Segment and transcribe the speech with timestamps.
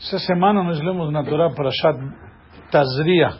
[0.00, 1.98] Essa semana nós lemos na Torá Parashat
[2.70, 3.30] Tazria,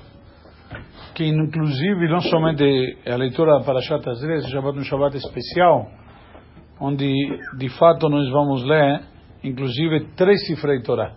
[1.15, 5.89] que inclusive não somente a leitura da Parashat Tazria, esse Shabbat um Shabbat especial,
[6.81, 7.15] onde
[7.57, 9.03] de fato nós vamos ler,
[9.45, 11.13] inclusive, três cifras de Torá.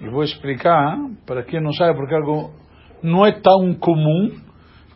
[0.00, 2.52] E vou explicar, para quem não sabe, porque algo
[3.02, 4.30] não é tão comum,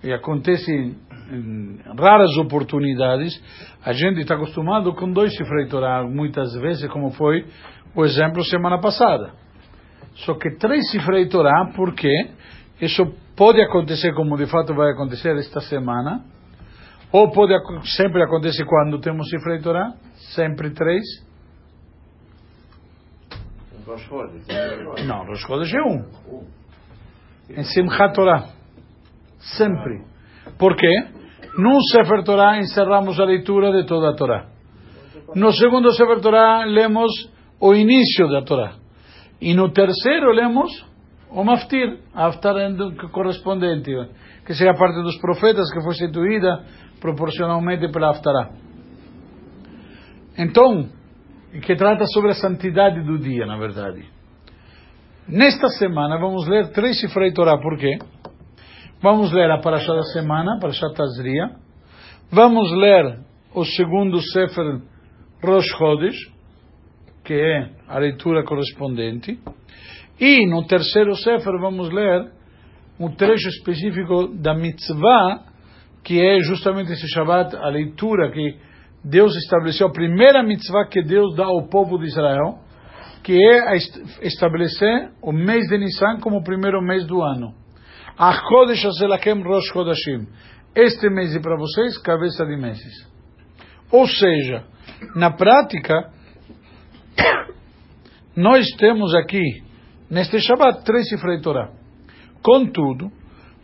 [0.05, 3.35] e acontece em raras oportunidades,
[3.85, 7.45] a gente está acostumado com dois cifras de Torá, muitas vezes, como foi
[7.95, 9.33] o exemplo semana passada.
[10.17, 12.11] Só que três cifras de Torá, porque
[12.81, 13.05] isso
[13.37, 16.25] pode acontecer como de fato vai acontecer esta semana,
[17.13, 17.55] ou pode
[17.97, 19.93] sempre acontecer quando temos cifra de Torá,
[20.35, 21.03] sempre três.
[25.07, 26.45] Não, Rosh Chodesh é um.
[27.51, 28.49] Em Simchat Torá.
[29.39, 30.03] Sempre.
[30.59, 31.09] Por quê?
[31.59, 34.47] Num Sefer Torá encerramos a leitura de toda a Torá.
[35.35, 37.13] No segundo Sefer Torá lemos
[37.65, 38.75] o início da Torá.
[39.41, 40.71] E no terceiro lemos
[41.31, 42.57] o Maftir, a Haftar
[43.11, 43.91] correspondente,
[44.45, 46.63] que seria parte dos profetas que foi instituída
[47.01, 48.51] proporcionalmente pela Haftará.
[50.37, 50.91] Então,
[51.63, 54.05] que trata sobre a santidade do dia, na verdade.
[55.27, 57.97] Nesta semana vamos ler três de Torá, por quê?
[59.01, 61.49] Vamos ler a Parashá da semana, Parashá Tazria.
[62.31, 63.21] Vamos ler
[63.55, 64.83] o segundo Sefer
[65.43, 66.34] Rosh Chodesh,
[67.25, 69.39] que é a leitura correspondente.
[70.21, 72.31] E no terceiro Sefer vamos ler
[73.01, 75.43] um trecho específico da mitzvah,
[76.05, 78.57] que é justamente esse Shabbat, a leitura que
[79.03, 82.59] Deus estabeleceu, a primeira mitzvah que Deus dá ao povo de Israel,
[83.23, 83.77] que é
[84.23, 87.55] estabelecer o mês de Nissan como o primeiro mês do ano.
[88.17, 90.29] Achodesh Azelakem Rosh Chodashim.
[90.75, 93.09] Este mês é para vocês, cabeça de meses.
[93.91, 94.65] Ou seja,
[95.17, 96.13] na prática,
[98.37, 99.63] nós temos aqui,
[100.11, 101.71] neste Shabbat, três de Torá.
[102.43, 103.11] Contudo,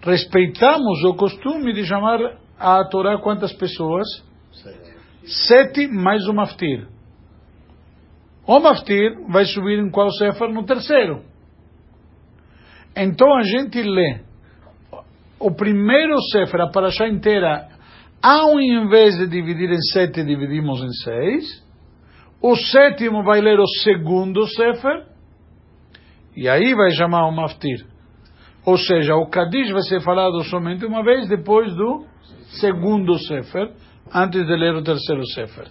[0.02, 2.18] respeitamos o costume de chamar
[2.58, 4.06] a Torá quantas pessoas?
[4.52, 4.90] Sete.
[5.24, 6.86] Sete mais o Maftir.
[8.46, 10.48] O Maftir vai subir em qual Sefer?
[10.48, 11.22] No terceiro.
[12.96, 14.20] Então a gente lê
[15.38, 17.68] o primeiro Sefer, a Parashá inteira,
[18.22, 21.69] ao invés de dividir em sete, dividimos em seis.
[22.42, 25.06] O sétimo vai ler o segundo Sefer,
[26.34, 27.84] e aí vai chamar o Maftir.
[28.64, 32.06] Ou seja, o Kadish vai ser falado somente uma vez depois do
[32.60, 33.72] segundo Sefer,
[34.12, 35.68] antes de ler o terceiro Sefer.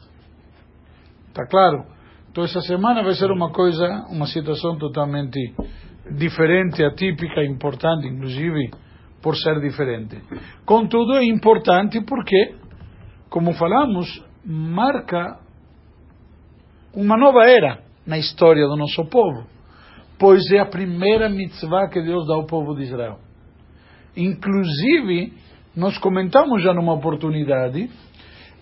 [1.29, 1.85] Está claro?
[2.31, 5.39] Então essa semana vai ser uma coisa, uma situação totalmente
[6.11, 8.71] diferente, atípica, importante, inclusive
[9.21, 10.21] por ser diferente.
[10.65, 12.55] Contudo, é importante porque,
[13.29, 15.39] como falamos, marca
[16.93, 19.47] uma nova era na história do nosso povo,
[20.17, 23.19] pois é a primeira mitzvah que Deus dá ao povo de Israel.
[24.17, 25.33] Inclusive,
[25.75, 27.89] nós comentamos já numa oportunidade,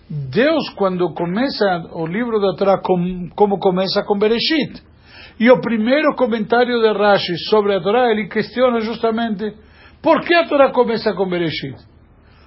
[0.08, 2.80] Deus, quando começa o livro da Torá,
[3.34, 4.82] como começa com Bereshit.
[5.40, 9.54] E o primeiro comentário de Rashi sobre a Torá, ele questiona justamente
[10.02, 11.76] por que a Torá começa com Bereshit.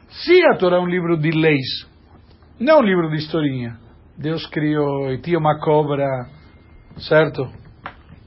[0.09, 1.88] Se a Torá é um livro de leis,
[2.59, 3.78] não é um livro de historinha,
[4.22, 6.06] Deus criou e tinha uma cobra,
[7.00, 7.50] certo?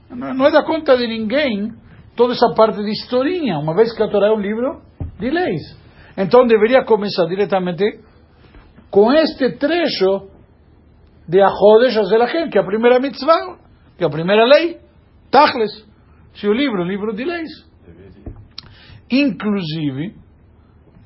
[0.09, 1.71] Não é da conta de ninguém
[2.17, 4.81] toda essa parte de historinha, uma vez que a Torá é um livro
[5.17, 5.61] de leis.
[6.17, 8.01] Então deveria começar diretamente
[8.91, 10.29] com este trecho
[11.27, 13.57] de Ahodesh Azelachem, que é a primeira mitzvah,
[13.97, 14.77] que é a primeira lei,
[15.31, 15.85] Tachles.
[16.33, 17.49] Se o livro um livro de leis.
[19.09, 20.13] Inclusive,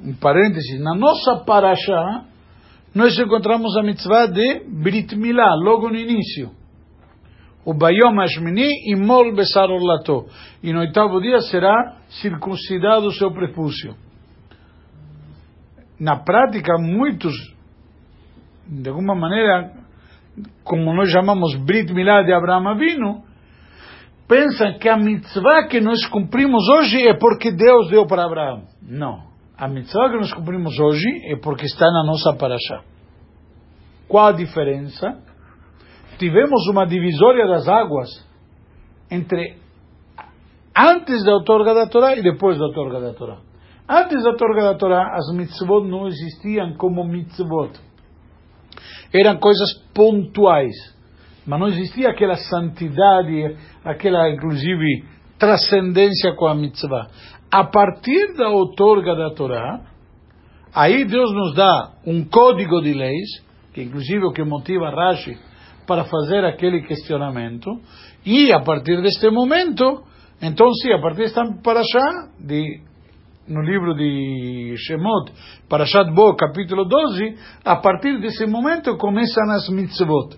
[0.01, 2.25] em parênteses, na nossa paraxá,
[2.93, 6.51] nós encontramos a mitzvah de Brit Milá, logo no início.
[7.63, 10.25] O Bayom Ashmini imol besar orlato.
[10.63, 13.95] E no oitavo dia será circuncidado o seu prepúcio.
[15.99, 17.33] Na prática, muitos,
[18.67, 19.71] de alguma maneira,
[20.63, 23.23] como nós chamamos Brit Milá de Abraão Avino,
[24.27, 28.63] pensam que a mitzvah que nós cumprimos hoje é porque Deus deu para Abraão.
[28.81, 29.28] Não.
[29.59, 32.81] A mitzvah que nós cumprimos hoje é porque está na nossa paraxá.
[34.07, 35.21] Qual a diferença?
[36.17, 38.07] Tivemos uma divisória das águas
[39.11, 39.57] entre
[40.73, 43.39] antes da outorga da Torá e depois da outorga da Torá.
[43.89, 47.77] Antes da outorga da Torá, as mitzvot não existiam como mitzvot.
[49.13, 50.75] Eram coisas pontuais.
[51.45, 55.03] Mas não existia aquela santidade, aquela, inclusive,
[55.37, 57.09] transcendência com a mitzvah.
[57.51, 59.81] A partir da outorga da Torá,
[60.73, 63.43] aí Deus nos dá um código de leis,
[63.73, 65.35] que inclusive o que motiva Rashi
[65.87, 67.71] para fazer aquele questionamento,
[68.23, 70.03] e a partir deste momento,
[70.39, 72.81] então sim, a partir desta paraxá, de,
[73.47, 75.31] no livro de Shemot,
[75.67, 77.35] Parashat Bo, capítulo 12,
[77.65, 80.37] a partir desse momento começam as mitzvot.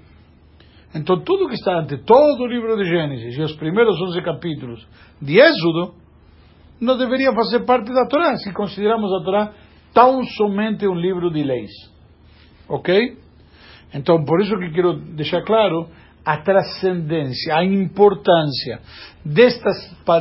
[0.96, 4.88] Então tudo que está ante todo o livro de Gênesis e os primeiros 11 capítulos
[5.22, 6.01] de Êxodo,
[6.82, 9.54] não deveria fazer parte da Torá, se consideramos a Torá
[9.94, 11.72] tão somente um livro de leis.
[12.68, 13.18] Ok?
[13.94, 15.88] Então, por isso que quero deixar claro
[16.26, 18.80] a transcendência, a importância
[19.24, 19.70] desta,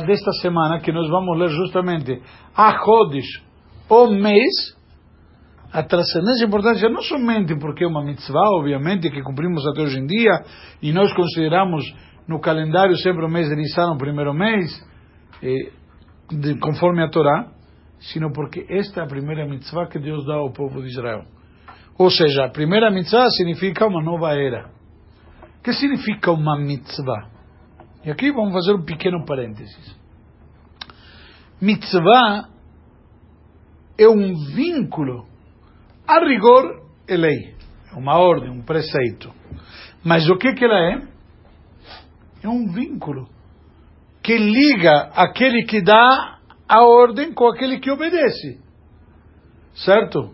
[0.05, 2.21] desta semana que nós vamos ler justamente
[2.55, 3.43] a Chodesh,
[3.89, 4.75] o mês,
[5.71, 9.99] a transcendência e importância não somente porque é uma mitzvah, obviamente, que cumprimos até hoje
[9.99, 10.31] em dia,
[10.81, 11.83] e nós consideramos
[12.27, 14.69] no calendário sempre o mês de Nissan o primeiro mês,
[15.41, 15.80] eh,
[16.31, 17.51] de, conforme a Torá,
[17.99, 21.25] sino porque esta é a primeira mitzvah que Deus dá ao povo de Israel.
[21.97, 24.69] Ou seja, a primeira mitzvah significa uma nova era.
[25.59, 27.29] O que significa uma mitzvah?
[28.03, 29.95] E aqui vamos fazer um pequeno parênteses.
[31.61, 32.49] Mitzvah
[33.97, 35.27] é um vínculo,
[36.07, 37.55] a rigor é lei,
[37.93, 39.31] é uma ordem, um preceito.
[40.03, 41.07] Mas o que, que ela é?
[42.41, 43.29] É um vínculo
[44.23, 48.59] que liga aquele que dá a ordem com aquele que obedece.
[49.73, 50.33] Certo?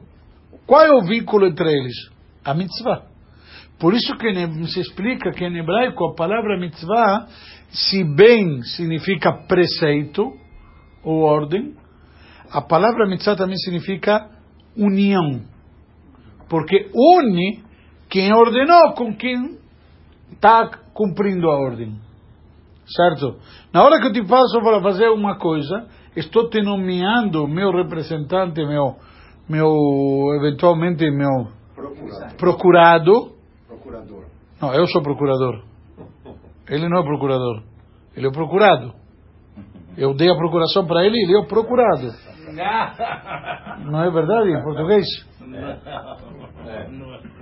[0.66, 1.96] Qual é o vínculo entre eles?
[2.44, 3.04] A mitzvah.
[3.80, 4.34] Por isso que
[4.68, 7.28] se explica que em hebraico a palavra mitzvah,
[7.70, 10.34] se bem significa preceito
[11.04, 11.76] ou ordem,
[12.52, 14.30] a palavra mitzvah também significa
[14.76, 15.42] união.
[16.50, 17.64] Porque une
[18.10, 19.60] quem ordenou com quem
[20.32, 22.07] está cumprindo a ordem.
[22.88, 23.36] Certo?
[23.74, 28.66] Na hora que eu te faço para fazer uma coisa, estou te nomeando meu representante,
[28.66, 28.96] meu,
[29.50, 29.70] meu
[30.40, 32.36] eventualmente meu procurado.
[32.38, 33.32] procurado.
[33.68, 34.26] Procurador.
[34.62, 35.64] Não, eu sou procurador.
[36.70, 37.64] Ele não é procurador.
[38.16, 38.94] Ele é o procurado.
[39.98, 42.12] Eu dei a procuração para ele e ele é o procurado.
[43.86, 45.06] Não é verdade em português?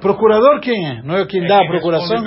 [0.02, 1.02] Procurador quem é?
[1.04, 2.18] Não é quem dá a procuração?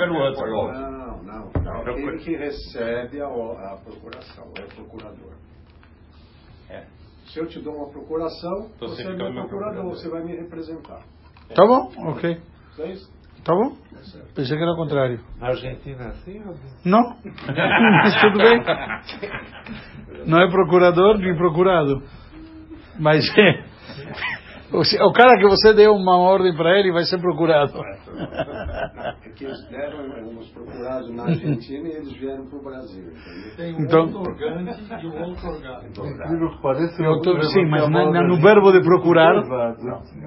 [1.91, 5.33] Aquele que recebe a, a procuração, é o procurador.
[6.69, 6.85] É.
[7.27, 10.35] Se eu te dou uma procuração, então você, é meu procurador, procurador, você vai me
[10.35, 11.01] representar.
[11.53, 12.39] Tá bom, ok.
[12.79, 13.11] É isso?
[13.43, 13.75] Tá bom?
[14.35, 15.19] Pensei que era o contrário.
[15.37, 16.41] Na Argentina é assim?
[16.85, 17.15] Não.
[17.23, 18.63] Mas tudo bem.
[20.25, 22.03] Não é procurador nem procurado.
[22.99, 23.63] Mas é.
[24.71, 27.73] O cara que você deu uma ordem para ele vai ser procurado.
[27.79, 33.05] É que eles deram os procurados na Argentina e eles vieram para o Brasil.
[33.57, 36.61] Tem um então, outorgante e um outorgado.
[36.61, 39.41] Parece outro, sim, mas na, na, no verbo de procurar.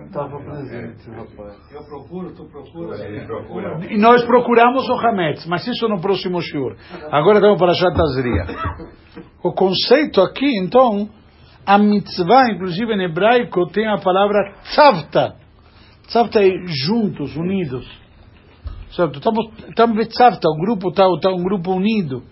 [0.06, 1.56] Estava presente, rapaz.
[1.72, 3.00] Eu procuro, tu procuras.
[3.90, 6.76] E nós procuramos o Hametz, mas isso no próximo shiur.
[7.12, 8.46] Agora estamos para a Shatazria.
[9.44, 11.08] O conceito aqui, então
[11.64, 15.36] a mitzvah, inclusive em hebraico, tem a palavra tzavta.
[16.08, 17.86] Tzavta é juntos, unidos.
[18.90, 19.18] Certo?
[19.18, 22.24] Estamos, estamos tzavta, o grupo está tá um grupo unido.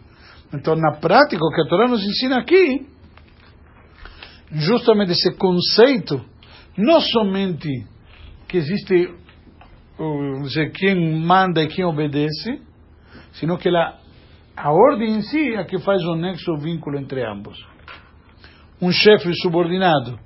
[0.53, 2.87] Então, na prática, o que a Torá nos ensina aqui,
[4.51, 6.21] justamente esse conceito,
[6.77, 7.69] não somente
[8.49, 9.15] que existe
[10.43, 12.61] dizer, quem manda e quem obedece,
[13.33, 13.99] sino que a,
[14.57, 17.70] a ordem em si é que faz o nexo, o vínculo entre ambos
[18.81, 20.19] um chefe subordinado.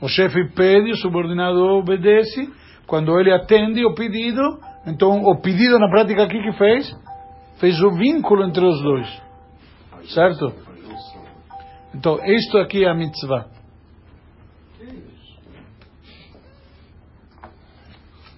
[0.00, 2.50] O chefe pede, o subordinado obedece.
[2.86, 6.94] Quando ele atende o pedido, então o pedido na prática aqui que fez,
[7.58, 9.22] fez o vínculo entre os dois.
[10.08, 10.52] Certo?
[11.94, 13.46] Então, isto aqui é a mitzvah.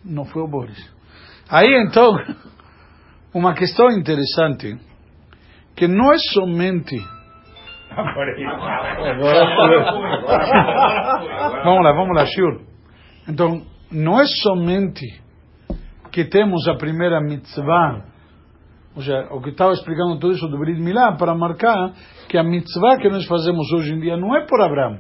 [0.04, 0.92] Não foi o Boris.
[1.49, 2.12] Aí então,
[3.32, 4.76] uma questão interessante,
[5.75, 6.96] que não é somente
[11.64, 12.60] vamos lá, vamos lá, Shur.
[13.28, 15.06] Então, não é somente
[16.10, 18.04] que temos a primeira mitzvah,
[18.94, 21.92] ou seja, o que estava explicando tudo isso do Brit Milá, para marcar
[22.28, 24.98] que a mitzvah que nós fazemos hoje em dia não é por Abraão.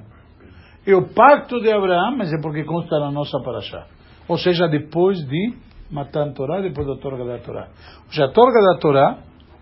[0.86, 3.86] É o pacto de Abraão, mas é porque consta na nossa paraxá.
[4.28, 5.54] Ou seja, depois de
[5.90, 7.68] matar a Torá, depois da torga da Torá.
[8.06, 9.18] Ou seja, a torga da Torá,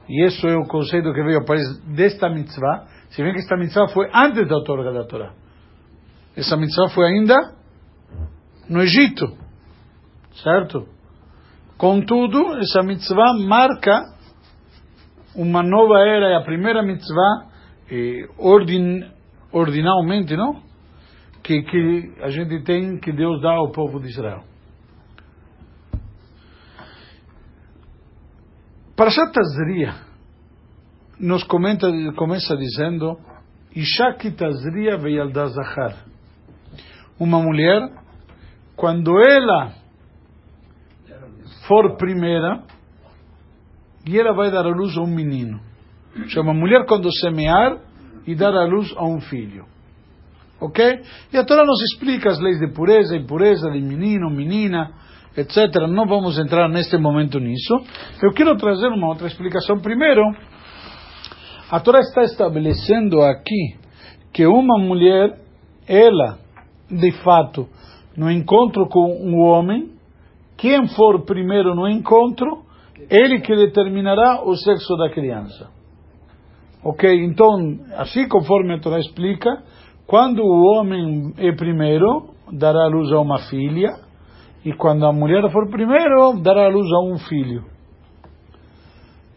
[0.09, 3.57] e isso é o conceito que veio a partir desta mitzvah, se bem que esta
[3.59, 5.35] mitzvah foi antes da outorga da Torá.
[6.35, 7.37] Essa mitzvah foi ainda
[8.71, 9.37] no Egito.
[10.42, 10.88] Certo?
[11.76, 14.14] Contudo, essa mitzvah marca
[15.35, 17.49] uma nova era, e a primeira mitzvah,
[17.90, 19.04] eh, ordin,
[19.52, 20.62] ordinalmente, não?
[21.42, 24.42] Que, que a gente tem, que Deus dá ao povo de Israel.
[28.97, 30.12] Parashat Tazria
[31.19, 33.19] nos comenta, começa dizendo
[34.37, 34.99] Tazria.
[37.19, 37.90] Uma mulher,
[38.76, 39.73] quando ela
[41.66, 42.62] for primeira,
[44.07, 45.61] e ela vai dar a luz a um menino.
[46.28, 47.78] Chama mulher quando semear
[48.26, 49.64] e dar a luz a um filho.
[50.61, 51.02] Ok?
[51.33, 54.92] E a Torá nos explica as leis de pureza, impureza de menino, menina,
[55.37, 55.88] etc.
[55.88, 57.75] Não vamos entrar neste momento nisso.
[58.23, 59.81] Eu quero trazer uma outra explicação.
[59.81, 60.23] Primeiro,
[61.73, 63.76] a Torá está estabelecendo aqui
[64.31, 65.38] que uma mulher,
[65.88, 66.38] ela,
[66.91, 67.67] de fato,
[68.14, 69.91] no encontro com um homem,
[70.59, 72.62] quem for primeiro no encontro,
[73.09, 75.71] ele que determinará o sexo da criança.
[76.85, 77.11] Ok?
[77.25, 79.62] Então, assim conforme a Torá explica,
[80.07, 83.88] quando o homem é primeiro, dará luz a uma filha,
[84.62, 87.64] e quando a mulher for primeiro, dará luz a um filho.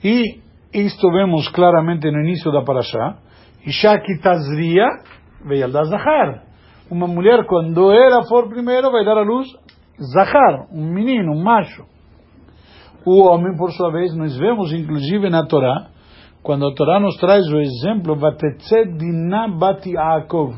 [0.04, 0.44] E
[0.82, 3.18] isto vemos claramente no início da Parashá.
[3.66, 4.86] Isha kitazria
[5.72, 6.44] da Zahar.
[6.90, 9.48] Uma mulher, quando ela for primeiro, vai dar a luz
[10.14, 11.86] Zahar, um menino, um macho.
[13.06, 15.88] O homem, por sua vez, nós vemos inclusive na Torá,
[16.44, 20.56] quando a Torá nos traz o exemplo, Vatetze Dinah Bati Yaakov.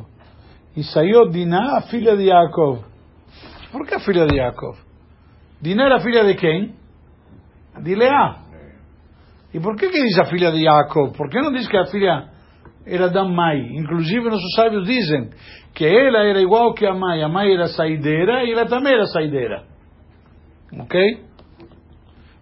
[0.76, 2.84] E saiu Dinah, a filha de Yaakov.
[3.72, 4.78] Por que a filha de Yaakov?
[5.62, 6.74] Dinah era filha de quem?
[7.84, 8.47] De Leá.
[9.58, 11.18] E por que, que diz a filha de Yaakov?
[11.18, 12.30] Por que não diz que a filha
[12.86, 13.76] era da mãe?
[13.76, 15.32] Inclusive, nossos sábios dizem
[15.74, 17.24] que ela era igual que a mãe.
[17.24, 19.64] A mãe era saideira e ela também era saideira.
[20.80, 21.24] Ok?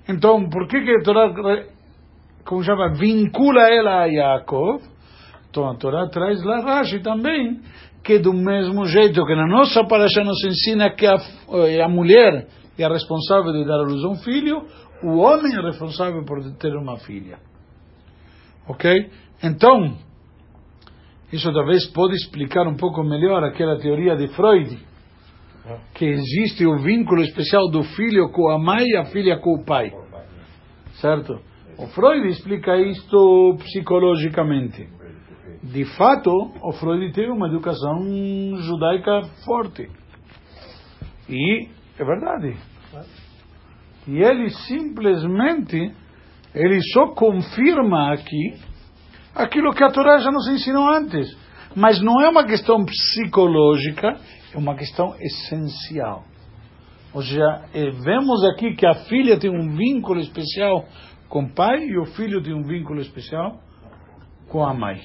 [0.10, 1.34] Então, por que, que a Torá,
[2.44, 4.84] como chama, vincula ela a Yaakov?
[5.50, 7.62] Então, a Torá traz lá Rashi também,
[8.04, 11.16] que do mesmo jeito que na nossa paraxá nos ensina que a,
[11.70, 12.46] eh, a mulher
[12.78, 14.64] é a responsável de dar à luz a um filho,
[15.04, 17.38] o homem é responsável por ter uma filha.
[18.68, 19.12] Ok?
[19.44, 19.98] Então,
[21.32, 24.78] isso talvez pode explicar um pouco melhor aquela teoria de Freud,
[25.94, 29.66] que existe o vínculo especial do filho com a mãe e a filha com o
[29.66, 29.92] pai.
[31.02, 31.40] Certo?
[31.78, 34.88] O Freud explica isto psicologicamente.
[35.62, 36.32] De fato,
[36.64, 38.00] o Freud teve uma educação
[38.60, 39.90] judaica forte.
[41.28, 42.56] E é verdade.
[44.08, 45.94] E ele simplesmente,
[46.54, 48.56] ele só confirma aqui
[49.34, 51.36] aquilo que a Torá já nos ensinou antes.
[51.76, 54.18] Mas não é uma questão psicológica,
[54.54, 56.24] é uma questão essencial.
[57.14, 60.86] Ou seja, eh, vemos aqui que a filha tem um vínculo especial
[61.28, 63.60] com o pai e o filho tem um vínculo especial
[64.50, 65.02] com a mãe.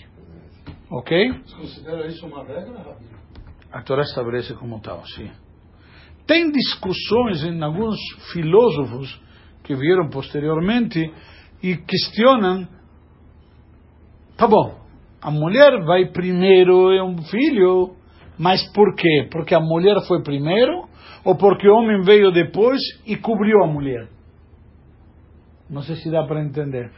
[0.91, 1.33] Ok?
[1.45, 3.05] Você considera isso uma regra, Rabi?
[3.73, 5.31] A Torá estabelece como tal, sim.
[6.31, 7.99] Tem discussões em alguns
[8.33, 9.21] filósofos
[9.65, 11.13] que vieram posteriormente
[11.61, 12.69] e questionam:
[14.37, 14.79] tá bom,
[15.21, 17.97] a mulher vai primeiro é um filho,
[18.39, 19.29] mas por quê?
[19.29, 20.89] Porque a mulher foi primeiro
[21.25, 24.09] ou porque o homem veio depois e cobriu a mulher?
[25.69, 26.93] Não sei se dá para entender.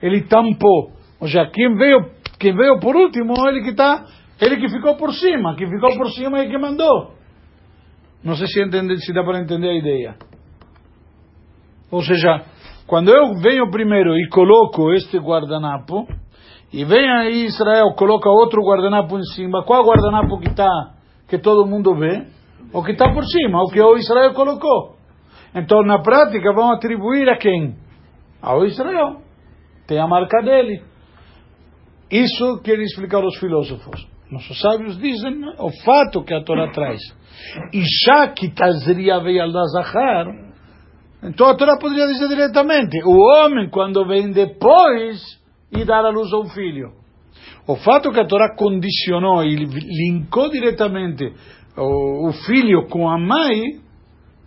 [0.00, 0.92] Ele tampou.
[1.20, 4.06] Ou seja, quem veio quem veio por último, ele que está,
[4.40, 7.17] ele que ficou por cima, que ficou por cima e que mandou.
[8.22, 10.16] Não sei se, entende, se dá para entender a ideia.
[11.90, 12.44] Ou seja,
[12.86, 16.06] quando eu venho primeiro e coloco este guardanapo,
[16.72, 20.94] e vem aí Israel, coloca outro guardanapo em cima, qual guardanapo que está,
[21.28, 22.26] que todo mundo vê?
[22.72, 24.96] O que está por cima, o que o Israel colocou.
[25.54, 27.76] Então, na prática, vão atribuir a quem?
[28.42, 29.22] Ao Israel.
[29.86, 30.82] Tem a marca dele.
[32.10, 34.06] Isso quer explicar os filósofos.
[34.30, 37.00] Nossos sábios dizem o fato que a Torá traz.
[37.72, 40.26] Isha que tazria veialda zahar.
[41.22, 45.20] Então a Torá poderia dizer diretamente: o homem, quando vem depois,
[45.72, 46.92] e dar à luz a um filho.
[47.66, 51.32] O fato que a Torá condicionou e linkou diretamente
[51.76, 53.80] o, o filho com a mãe,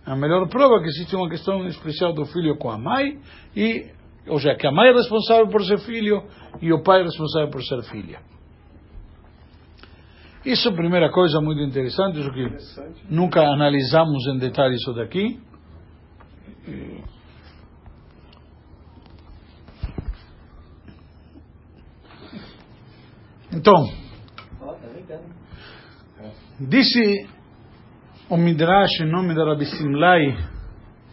[0.04, 3.18] a melhor prova que existe uma questão especial do filho com a mãe
[3.56, 3.86] e
[4.26, 6.22] ou seja, que a mãe é responsável por ser filho
[6.60, 8.20] e o pai é responsável por ser filha.
[10.44, 15.40] Isso é a primeira coisa muito interessante, isso que nunca analisamos em detalhe isso daqui.
[23.52, 23.74] Então,
[26.58, 27.28] disse
[28.28, 30.36] o Midrash em nome da Rabi Simlai,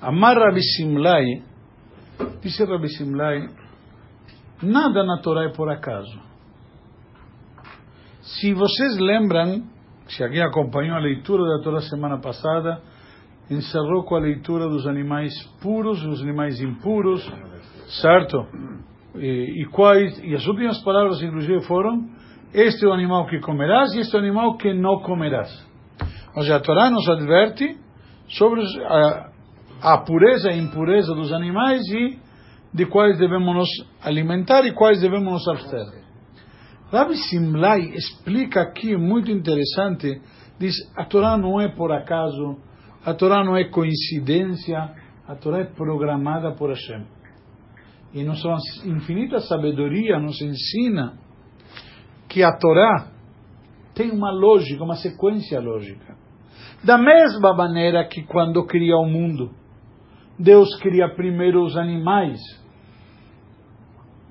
[0.01, 1.43] Amar Rabi Simlai,
[2.41, 3.47] Disse Rabbi Simlai,
[4.61, 6.28] nada na Torá é por acaso.
[8.21, 9.63] Se vocês lembram,
[10.07, 12.81] se alguém acompanhou a leitura da Torá semana passada,
[13.49, 17.25] encerrou com a leitura dos animais puros e os animais impuros,
[17.89, 18.45] Certo?
[19.15, 22.07] E, e, quais, e as últimas palavras, inclusive, foram:
[22.53, 25.49] Este é o animal que comerás e este é o animal que não comerás.
[26.35, 27.77] Ou seja, a Torá nos adverte
[28.27, 29.31] sobre a,
[29.81, 32.19] a pureza e impureza dos animais e
[32.71, 33.69] de quais devemos nos
[34.03, 35.98] alimentar e quais devemos nos abster.
[36.91, 40.21] Rabbi Simlai explica aqui, muito interessante,
[40.57, 42.57] diz, a Torá não é por acaso,
[43.05, 44.95] a Torá não é coincidência,
[45.27, 47.05] a Torá é programada por Hashem.
[48.11, 48.49] E nossa
[48.85, 51.13] infinita sabedoria nos ensina
[52.27, 53.11] que a Torá
[53.93, 56.17] tem uma lógica, uma sequência lógica.
[56.83, 59.51] Da mesma maneira que quando cria o mundo,
[60.39, 62.39] Deus cria primeiro os animais,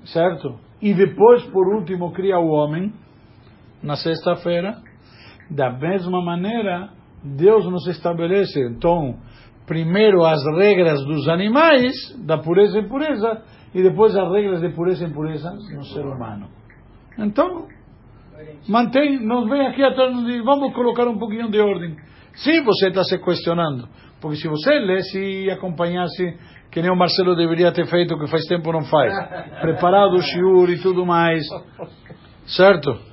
[0.07, 0.59] certo?
[0.81, 2.93] E depois, por último, cria o homem,
[3.83, 4.77] na sexta-feira.
[5.51, 6.91] Da mesma maneira,
[7.23, 9.17] Deus nos estabelece, então,
[9.67, 11.95] primeiro as regras dos animais,
[12.25, 13.43] da pureza e impureza,
[13.75, 16.49] e depois as regras de pureza e impureza no ser humano.
[17.19, 17.67] Então,
[18.69, 21.97] mantém, nos vem aqui atrás e vamos colocar um pouquinho de ordem.
[22.35, 23.89] Sim, você está se questionando.
[24.21, 26.37] Porque se você lesse e acompanhasse,
[26.71, 29.13] que nem o Marcelo deveria ter feito, que faz tempo não faz,
[29.61, 31.43] preparado o shiur e tudo mais,
[32.47, 33.09] certo?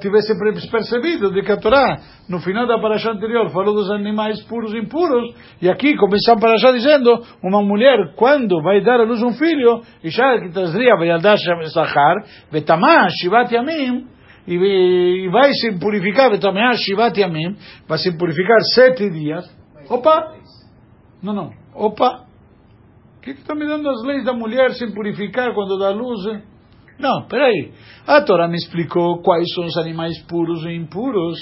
[0.00, 0.38] tivesse
[0.70, 4.78] percebido de que a Torá, no final da paraxá anterior, falou dos animais puros e
[4.78, 9.32] impuros, e aqui começou a paraxá dizendo, uma mulher, quando vai dar à luz um
[9.32, 14.06] filho, e já que trazia, vai dar Zahar, Betamá, Shivat Yamim,
[14.46, 17.56] e vai se purificar, Betamá, Shivat Yamim,
[17.88, 19.44] vai se purificar sete dias.
[19.88, 20.34] Opa!
[21.24, 21.50] Não, não.
[21.74, 22.26] Opa!
[23.16, 26.20] O que está me dando as leis da mulher se purificar quando dá luz?
[26.98, 27.72] Não, peraí.
[28.06, 31.38] A Torá me explicou quais são os animais puros e impuros.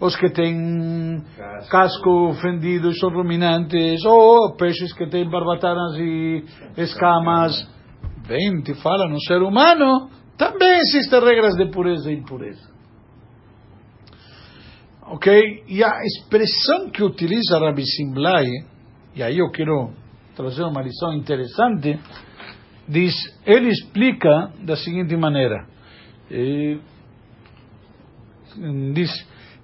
[0.00, 6.44] Os que têm casco, casco fendido e são ruminantes, ou peixes que têm barbatanas e
[6.76, 7.70] escamas.
[8.26, 12.70] Bem, te fala, no ser humano também existem regras de pureza e impureza.
[15.02, 15.64] Ok?
[15.68, 18.46] E a expressão que utiliza Rabbi Simlai,
[19.14, 19.90] e aí eu quero
[20.36, 21.98] trazer uma lição interessante,
[22.88, 25.66] diz, ele explica da seguinte maneira,
[26.30, 26.78] eh,
[28.94, 29.10] diz,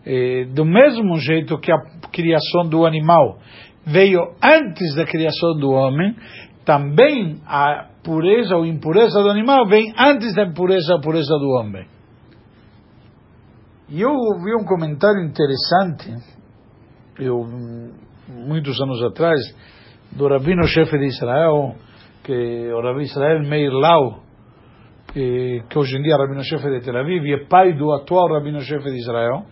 [0.04, 1.78] eh, do mesmo jeito que a
[2.12, 3.38] criação do animal
[3.86, 6.14] veio antes da criação do homem,
[6.64, 11.86] também a pureza ou impureza do animal vem antes da pureza ou pureza do homem.
[13.88, 16.12] E eu ouvi um comentário interessante,
[17.20, 17.46] eu,
[18.28, 19.40] muitos anos atrás,
[20.12, 21.74] do rabino-chefe de Israel,
[22.22, 24.22] que o Rabi Israel Meir Lau,
[25.12, 28.28] que, que hoje em dia é rabino-chefe de Tel Aviv, e é pai do atual
[28.32, 29.44] rabino-chefe de Israel.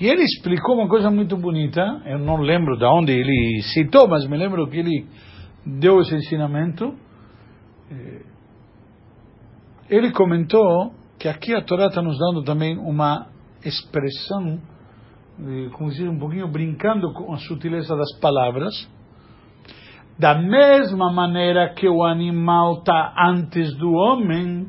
[0.00, 4.26] E ele explicou uma coisa muito bonita, eu não lembro de onde ele citou, mas
[4.26, 5.06] me lembro que ele
[5.64, 6.94] deu esse ensinamento.
[7.90, 8.22] Eh,
[9.88, 13.28] ele comentou que aqui a Torá está nos dando também uma
[13.64, 14.60] expressão,
[15.40, 18.72] eh, como dizer, um pouquinho brincando com a sutileza das palavras,
[20.18, 24.68] da mesma maneira que o animal está antes do homem,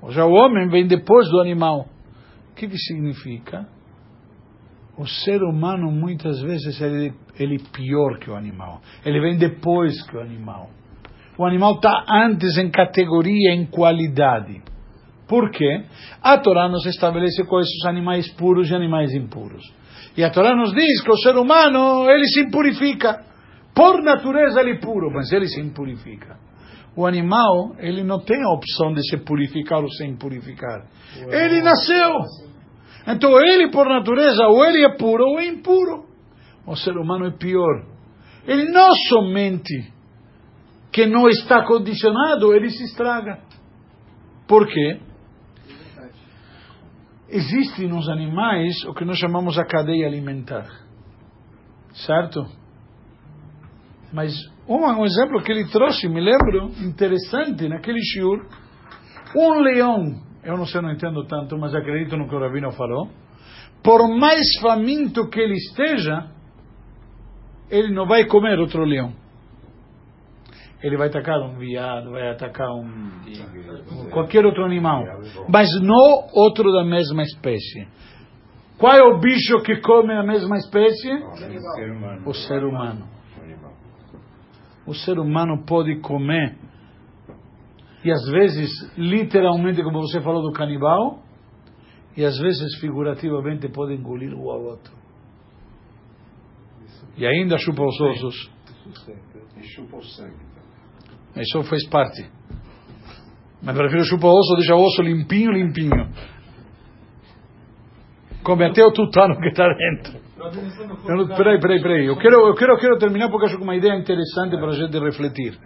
[0.00, 1.86] ou seja, o homem vem depois do animal.
[2.50, 3.68] O que, que significa?
[4.96, 8.80] O ser humano muitas vezes ele, ele é pior que o animal.
[9.04, 10.70] Ele vem depois que o animal.
[11.38, 14.62] O animal está antes em categoria, em qualidade.
[15.30, 15.84] Por quê?
[16.20, 19.62] A Torá nos estabelece são os animais puros e animais impuros.
[20.16, 23.24] E a Torá nos diz que o ser humano, ele se impurifica.
[23.72, 26.36] Por natureza ele é puro, mas ele se impurifica.
[26.96, 30.88] O animal, ele não tem a opção de se purificar ou sem purificar.
[31.16, 32.10] Ele nasceu.
[33.06, 36.06] Então ele, por natureza, ou ele é puro ou é impuro.
[36.66, 37.86] O ser humano é pior.
[38.48, 39.92] Ele não somente
[40.90, 43.38] que não está condicionado, ele se estraga.
[44.48, 44.98] Por quê?
[47.30, 50.66] Existe nos animais o que nós chamamos a cadeia alimentar.
[51.92, 52.44] Certo?
[54.12, 54.32] Mas
[54.68, 58.46] um, exemplo que ele trouxe, me lembro, interessante, naquele shiur,
[59.36, 63.08] um leão, eu não sei, não entendo tanto, mas acredito no que o Rabino falou,
[63.82, 66.30] por mais faminto que ele esteja,
[67.70, 69.12] ele não vai comer outro leão.
[70.82, 73.10] Ele vai atacar um viado, vai atacar um
[74.10, 75.04] qualquer outro animal,
[75.48, 77.86] mas não outro da mesma espécie.
[78.78, 81.12] Qual é o bicho que come a mesma espécie?
[82.24, 83.20] O ser humano
[84.90, 86.58] o ser humano pode comer,
[88.04, 91.22] e às vezes, literalmente, como você falou do canibal,
[92.16, 94.92] e às vezes, figurativamente, pode engolir o outro.
[97.16, 98.50] E ainda chupa os ossos.
[99.56, 100.49] E chupa o sangue.
[101.36, 102.24] Isso faz parte.
[103.62, 106.08] Mas prefiro chupar osso, deixa o osso limpinho, limpinho.
[108.42, 110.18] Come até o tutano que está dentro.
[110.40, 112.06] Eu peraí, peraí, peraí.
[112.06, 114.68] Eu quero, eu, quero, eu quero terminar porque acho que é uma ideia interessante para
[114.68, 115.58] a gente refletir.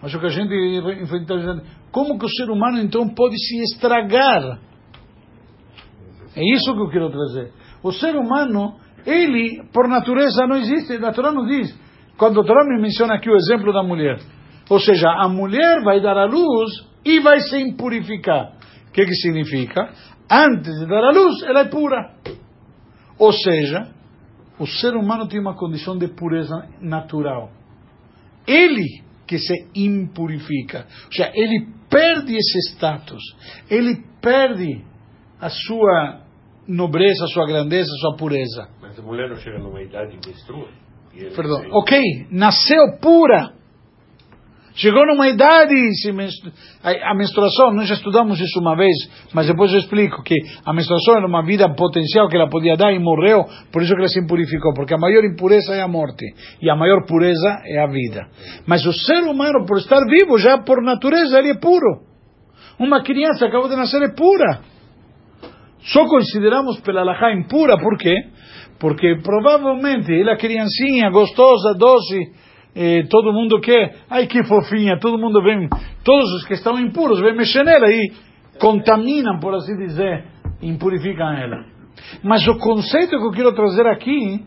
[0.00, 0.54] Acho que a gente.
[1.90, 4.60] Como que o ser humano então pode se estragar?
[6.36, 7.52] É isso que eu quero trazer.
[7.82, 11.04] O ser humano, ele, por natureza, não existe.
[11.04, 11.74] A Torá não diz.
[12.16, 14.18] Quando a Torá me menciona aqui o exemplo da mulher.
[14.70, 16.70] Ou seja, a mulher vai dar a luz
[17.04, 18.52] e vai se impurificar.
[18.88, 19.92] O que, que significa?
[20.30, 22.14] Antes de dar a luz, ela é pura.
[23.18, 23.88] Ou seja,
[24.58, 27.50] o ser humano tem uma condição de pureza natural.
[28.46, 30.86] Ele que se impurifica.
[31.06, 33.22] Ou seja, ele perde esse status.
[33.70, 34.84] Ele perde
[35.40, 36.20] a sua
[36.66, 38.68] nobreza, a sua grandeza, a sua pureza.
[38.80, 40.68] Mas a mulher não chega numa idade menstrua?
[41.34, 41.62] Perdão.
[41.72, 43.52] Ok, nasceu pura.
[44.76, 45.72] Chegou numa idade,
[46.12, 46.50] menstru...
[46.82, 48.96] a menstruação, nós já estudamos isso uma vez,
[49.32, 50.34] mas depois eu explico que
[50.66, 54.00] a menstruação era uma vida potencial que ela podia dar e morreu, por isso que
[54.00, 56.26] ela se impurificou, porque a maior impureza é a morte
[56.60, 58.26] e a maior pureza é a vida.
[58.66, 62.02] Mas o ser humano, por estar vivo, já por natureza, ele é puro.
[62.76, 64.58] Uma criança acabou de nascer é pura.
[65.84, 68.12] Só consideramos pela alahá impura, por quê?
[68.84, 72.20] Porque provavelmente ela é criancinha, gostosa, doce,
[72.76, 75.70] eh, todo mundo quer, ai que fofinha, todo mundo vem,
[76.04, 78.12] todos os que estão impuros vêm mexer nela e
[78.60, 80.26] contaminam, por assim dizer,
[80.60, 81.64] impurificam ela.
[82.22, 84.44] Mas o conceito que eu quero trazer aqui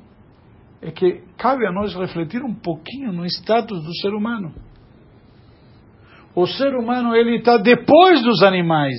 [0.83, 4.53] é que cabe a nós refletir um pouquinho no status do ser humano.
[6.35, 8.93] O ser humano ele está depois dos animais,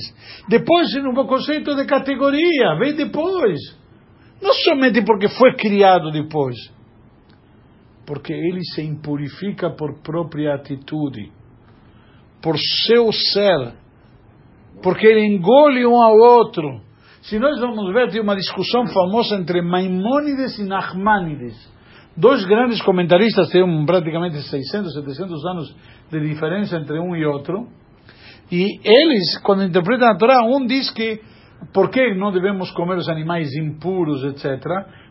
[0.49, 3.79] depois no conceito de categoria, vem depois.
[4.41, 6.57] Não somente porque foi criado depois
[8.09, 11.31] porque ele se impurifica por própria atitude,
[12.41, 13.75] por seu ser,
[14.83, 16.81] porque ele engole um ao outro.
[17.21, 21.55] Se nós vamos ver, tem uma discussão famosa entre Maimônides e Nachmanides,
[22.17, 25.77] dois grandes comentaristas, têm praticamente 600, 700 anos
[26.11, 27.69] de diferença entre um e outro,
[28.51, 31.21] e eles, quando interpretam a Torá, um diz que
[31.73, 34.63] por que não devemos comer os animais impuros, etc.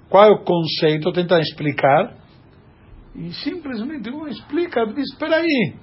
[0.10, 1.12] Qual é o conceito?
[1.12, 2.16] Tenta explicar.
[3.16, 5.74] E simplesmente um explica, diz, espera aí,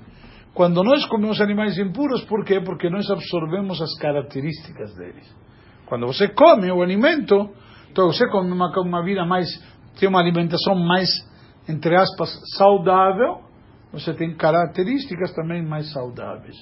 [0.54, 2.60] quando nós comemos animais impuros, por quê?
[2.60, 5.34] Porque nós absorvemos as características deles.
[5.86, 7.50] Quando você come o alimento,
[7.90, 9.48] então você come uma, uma vida mais,
[9.98, 11.08] tem uma alimentação mais,
[11.68, 13.40] entre aspas, saudável,
[13.92, 16.56] você tem características também mais saudáveis.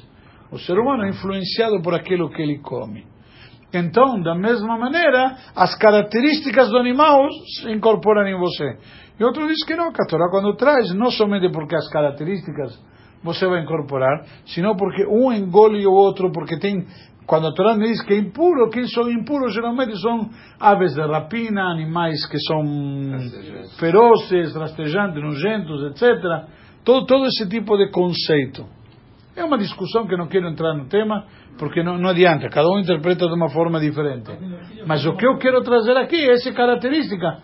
[0.51, 3.12] O ser humano é influenciado por aquilo que ele come.
[3.73, 7.27] Então, da mesma maneira, as características do animal
[7.61, 8.77] se incorporam em você.
[9.19, 12.79] E outro diz que não, que a Torá quando traz, não somente porque as características
[13.23, 16.85] você vai incorporar, senão porque um engole o outro, porque tem,
[17.27, 21.63] quando a Torá diz que é impuro, quem são impuros geralmente são aves de rapina,
[21.71, 22.63] animais que são
[23.79, 26.49] ferozes, rastejantes, nojentos, etc.
[26.85, 28.67] Todo, todo esse tipo de conceito.
[29.35, 31.25] É uma discussão que não quero entrar no tema,
[31.59, 34.31] porque não, não adianta, cada um interpreta de uma forma diferente.
[34.87, 37.39] Mas o que eu quero trazer aqui é essa característica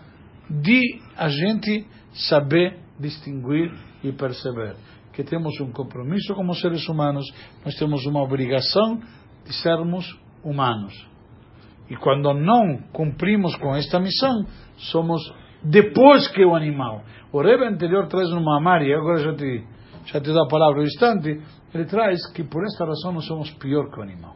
[0.49, 0.81] de
[1.17, 3.71] a gente saber distinguir
[4.03, 4.75] e perceber
[5.13, 7.25] que temos um compromisso como seres humanos,
[7.65, 8.99] nós temos uma obrigação
[9.45, 10.05] de sermos
[10.43, 10.93] humanos.
[11.89, 14.45] E quando não cumprimos com esta missão,
[14.77, 15.21] somos
[15.63, 17.03] depois que o animal.
[17.31, 19.63] O Rebbe anterior traz no Mamar, e agora já te,
[20.05, 21.41] já te dou a palavra um instante,
[21.73, 24.35] ele traz que por esta razão nós somos pior que o animal.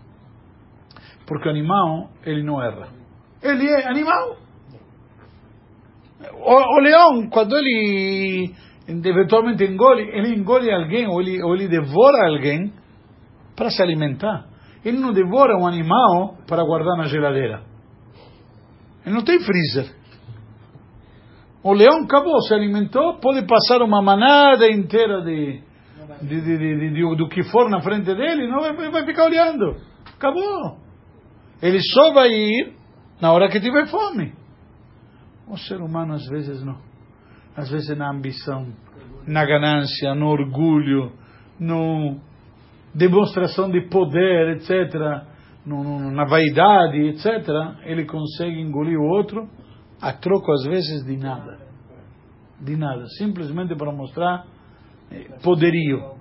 [1.25, 2.89] Porque o animal, ele não erra.
[3.41, 4.37] Ele é animal.
[6.33, 8.53] O, o leão, quando ele
[8.87, 12.73] eventualmente engole, ele engole alguém ou ele, ou ele devora alguém
[13.55, 14.47] para se alimentar.
[14.83, 17.63] Ele não devora um animal para guardar na geladeira.
[19.05, 19.95] Ele não tem freezer.
[21.63, 25.63] O leão acabou, se alimentou, pode passar uma manada inteira de,
[26.27, 29.77] de, de, de, do que for na frente dele, não vai, vai ficar olhando.
[30.15, 30.77] Acabou.
[31.61, 32.73] Ele só vai ir
[33.21, 34.33] na hora que tiver fome.
[35.47, 36.77] O ser humano às vezes não.
[37.55, 38.67] Às vezes na ambição,
[39.27, 41.11] na ganância, no orgulho,
[41.59, 42.19] no
[42.93, 45.23] demonstração de poder, etc.,
[45.65, 47.25] no, no, na vaidade, etc.,
[47.85, 49.47] ele consegue engolir o outro
[50.01, 51.59] a troco às vezes de nada.
[52.59, 53.05] De nada.
[53.17, 54.45] Simplesmente para mostrar
[55.11, 56.12] eh, poderio.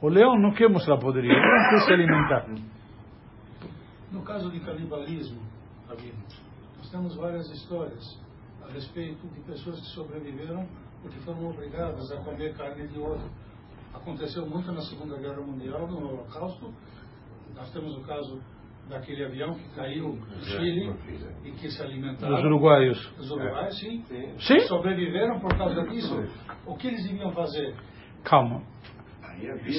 [0.00, 2.46] O leão não quer mostrar poderio, ele não quer se alimentar.
[4.12, 5.40] No caso de canibalismo,
[5.88, 8.20] nós temos várias histórias
[8.62, 10.66] a respeito de pessoas que sobreviveram
[11.02, 13.28] porque foram obrigadas a comer carne de outro.
[13.94, 16.72] aconteceu muito na Segunda Guerra Mundial, no Holocausto.
[17.54, 18.40] Nós temos o caso
[18.88, 20.94] daquele avião que caiu no Chile
[21.44, 22.34] e que se alimentaram.
[22.36, 23.12] Os uruguaios.
[23.18, 24.04] Os uruguaios, sim.
[24.38, 24.60] Sim?
[24.60, 26.14] Sobreviveram por causa disso.
[26.66, 27.74] O que eles deviam fazer?
[28.24, 28.62] Calma.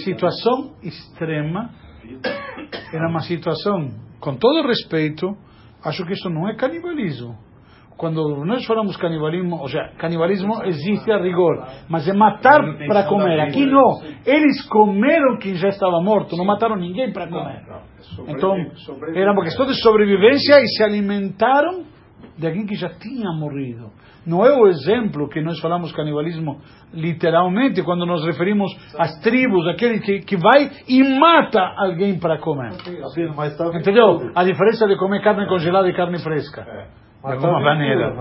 [0.03, 1.69] Situação extrema.
[2.93, 5.35] Era uma situação, com todo respeito,
[5.83, 7.37] acho que isso não é canibalismo.
[7.97, 13.41] Quando nós falamos canibalismo, ou seja, canibalismo existe a rigor, mas é matar para comer.
[13.41, 14.01] Aqui não.
[14.25, 17.61] Eles comeram quem já estava morto, não mataram ninguém para comer.
[18.29, 18.55] Então,
[19.13, 21.83] era uma questão de sobrevivência e se alimentaram
[22.39, 23.91] de alguém que já tinha morrido.
[24.25, 26.61] Não é o exemplo que nós falamos canibalismo
[26.93, 32.71] literalmente quando nos referimos às tribos, aquele que, que vai e mata alguém para comer.
[33.79, 34.31] Entendeu?
[34.35, 36.65] A diferença de comer carne congelada e carne fresca.
[37.21, 38.15] De alguma maneira.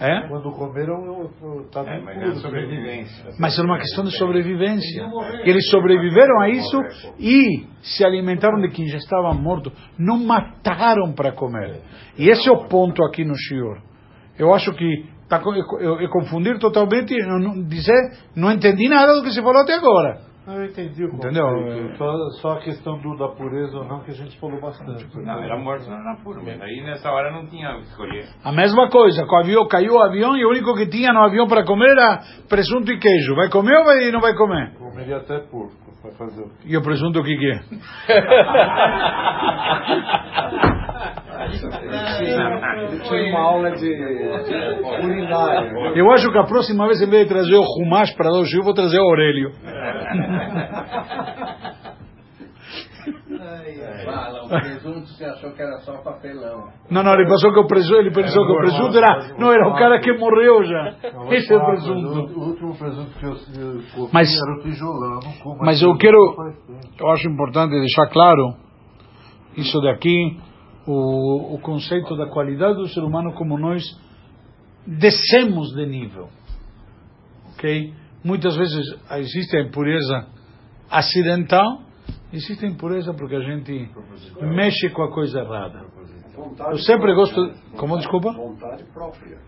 [0.00, 0.26] É?
[0.26, 1.30] Quando comeram,
[1.64, 3.30] estava É, mas é sobrevivência.
[3.38, 5.06] Mas é uma questão de sobrevivência.
[5.44, 6.76] E eles sobreviveram a isso
[7.20, 9.70] e se alimentaram de quem já estava morto.
[9.96, 11.82] Não mataram para comer.
[12.18, 13.80] E esse é o ponto aqui no Shior.
[14.36, 17.94] Eu acho que tá, eu, eu, eu confundir totalmente, eu não, dizer,
[18.34, 20.31] não entendi nada do que se falou até agora.
[20.46, 21.44] Não, eu entendi o Entendeu?
[21.96, 25.06] Só, só a questão do, da pureza ou não que a gente falou bastante.
[25.16, 26.62] Não, era morto não era puro mesmo.
[26.64, 28.28] Aí nessa hora não tinha o que escolher.
[28.42, 31.22] A mesma coisa, com o avião, caiu o avião e o único que tinha no
[31.24, 33.36] avião para comer era presunto e queijo.
[33.36, 34.74] Vai comer ou vai, não vai comer?
[34.74, 35.80] Comeria até porco.
[36.02, 36.54] Vai fazer o quê?
[36.66, 37.60] E o presunto o que, que é?
[43.08, 43.88] Tinha uma aula de
[45.00, 45.92] culinária.
[45.94, 48.44] Eu acho que a próxima vez, em vez de trazer o Rumash para dar o
[48.44, 49.50] Gil, eu vou trazer o Aurélio.
[54.04, 56.68] Fala, o presunto você achou que era só papelão.
[56.90, 59.68] Não, não, ele pensou que o presunto, ele pensou que o presunto era, não, era
[59.68, 60.94] o cara que morreu já.
[61.30, 62.38] Esse é o presunto.
[62.38, 63.34] O último presunto que eu,
[63.94, 65.20] comi Mas- era o tijolão.
[65.60, 66.18] Mas eu quero,
[67.00, 68.54] eu acho importante deixar claro
[69.56, 70.38] isso daqui,
[70.86, 73.82] o, o conceito da qualidade do ser humano como nós
[74.86, 76.28] descemos de nível,
[77.52, 77.94] ok?
[78.24, 78.84] Muitas vezes
[79.18, 80.26] existe a impureza
[80.90, 81.82] acidental,
[82.32, 83.90] existe a impureza porque a gente
[84.40, 85.84] mexe com a coisa errada.
[86.70, 88.32] Eu sempre gosto, como desculpa?
[88.32, 89.38] Vontade própria.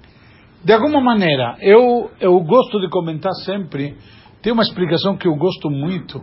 [0.62, 3.97] De alguma maneira, eu, eu gosto de comentar sempre,
[4.42, 6.20] tem uma explicação que eu gosto muito.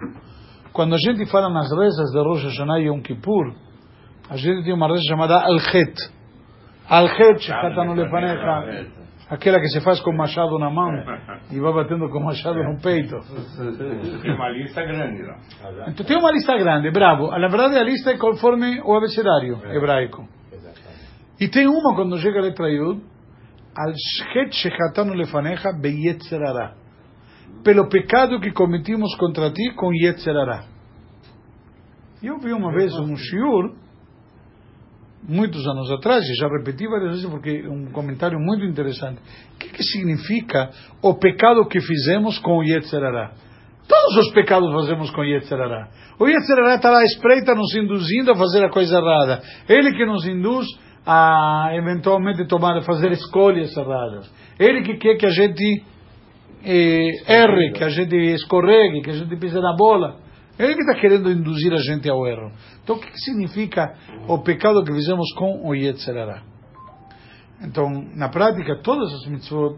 [0.74, 3.54] Quando a gente fala nas rezas de Rosh Hashanah e Yom Kippur,
[4.32, 5.44] a gente tem uma reza chamada.
[6.88, 8.88] Al-Het, Shechatanu Lefanecha,
[9.30, 10.90] aquela que se faz com machado na mão
[11.52, 13.18] e vai batendo com machado no peito.
[14.22, 15.38] Tem uma lista grande lá.
[15.90, 17.30] Então tem uma lista grande, bravo.
[17.32, 20.26] Na verdade a lista é conforme o abecedário hebraico.
[21.38, 23.02] E tem uma quando chega a letra Yud,
[23.76, 26.76] al shet shechatanu lefanecha beyetzerara.
[27.66, 30.64] Pelo pecado que cometimos contra ti com yetzerara.
[32.24, 33.76] Eu vi uma vez um shiur,
[35.28, 39.20] muitos anos atrás, e já repeti várias vezes porque é um comentário muito interessante.
[39.56, 43.32] O que, que significa o pecado que fizemos com o yetzerara?
[43.92, 45.90] Todos os pecados fazemos com Yetzirará.
[46.18, 49.42] O Yetzirará está lá espreita nos induzindo a fazer a coisa errada.
[49.68, 50.66] Ele que nos induz
[51.06, 54.32] a eventualmente tomar, fazer escolhas erradas.
[54.58, 55.84] Ele que quer que a gente
[56.64, 60.21] eh, erre, que a gente escorregue, que a gente pise na bola.
[60.64, 62.52] Ele que está querendo induzir a gente ao erro.
[62.84, 63.94] Então, o que, significa
[64.28, 66.44] o pecado que fizemos com o Yetzirará?
[67.64, 69.78] Então, na prática, todas as mitzvot,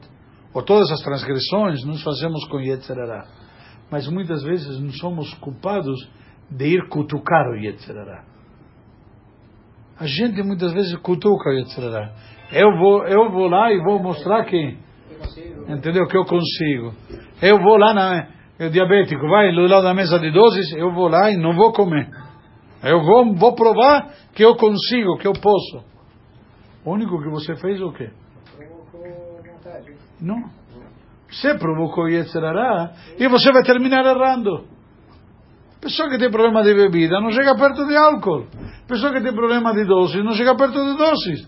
[0.54, 3.26] ou todas as transgressões, nós fazemos com Yetzirará
[3.94, 6.10] mas muitas vezes não somos culpados
[6.50, 8.24] de ir cutucar o Yetzirará.
[10.00, 12.12] A gente muitas vezes cutuca o Yetzirará.
[12.52, 14.80] Eu vou, eu vou lá e vou mostrar que,
[15.70, 16.96] entendeu, que eu consigo.
[17.40, 21.32] Eu vou lá na, o diabético vai lado da mesa de dozes, eu vou lá
[21.32, 22.10] e não vou comer.
[22.84, 25.84] Eu vou, vou provar que eu consigo, que eu posso.
[26.86, 28.10] O único que você fez é o quê?
[30.20, 30.50] Não.
[31.30, 34.66] Você provocou Yetzirará e você vai terminar errando.
[35.82, 38.46] Pessoa que tem problema de bebida não chega perto de álcool.
[38.88, 41.48] Pessoa que tem problema de doces não chega perto de doces.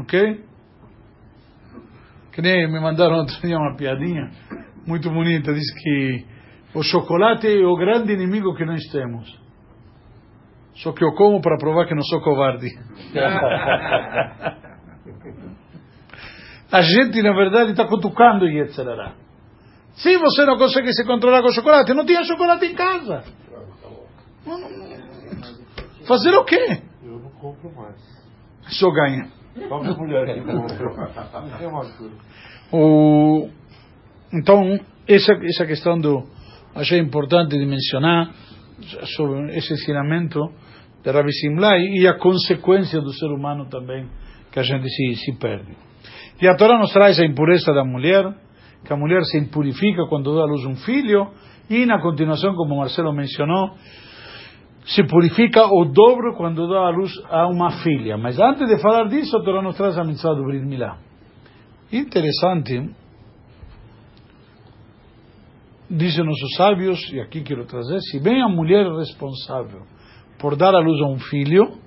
[0.00, 0.47] Ok?
[2.38, 4.30] Que nem me mandaram outro dia uma piadinha
[4.86, 5.52] muito bonita.
[5.52, 6.24] Diz que
[6.72, 9.28] o chocolate é o grande inimigo que nós temos.
[10.76, 12.68] Só que eu como para provar que não sou covarde.
[16.70, 19.14] A gente, na verdade, está cutucando o Yetzirará.
[19.94, 23.24] Se você não consegue se controlar com chocolate, não tinha chocolate em casa.
[26.06, 26.82] Fazer o quê?
[27.02, 27.96] Eu não compro mais.
[28.68, 29.28] Só ganha.
[29.56, 30.76] Minha mulher que compra.
[31.58, 32.27] Tem uma coisa.
[32.72, 33.48] O...
[34.32, 36.24] então, essa, essa questão do.
[36.74, 38.30] Achei importante de mencionar
[39.16, 40.40] sobre esse ensinamento
[41.02, 44.06] de Rabi Simlai e a consequência do ser humano também,
[44.52, 45.72] que a gente se, se perde.
[46.40, 48.24] E a Torá nos traz a impureza da mulher,
[48.84, 51.28] que a mulher se impurifica quando dá à luz um filho,
[51.68, 53.74] e na continuação, como Marcelo mencionou,
[54.84, 58.16] se purifica o dobro quando dá à luz a uma filha.
[58.16, 61.07] Mas antes de falar disso, a Torá nos traz a mitzvah do Brit Milá.
[61.90, 62.90] Interessante,
[65.90, 69.86] dizem nossos sábios, e aqui quero trazer, se bem a mulher responsável
[70.38, 71.78] por dar à luz a um filho,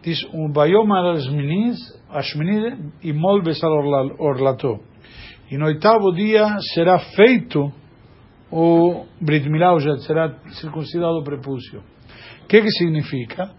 [0.00, 1.76] diz, um bayomar ashminiz,
[2.08, 4.78] ashminiz, e mol besar orlato.
[5.50, 7.72] E no oitavo dia será feito
[8.48, 11.82] o Brit ou já será circuncidado o prepúcio.
[12.44, 13.50] O que que significa?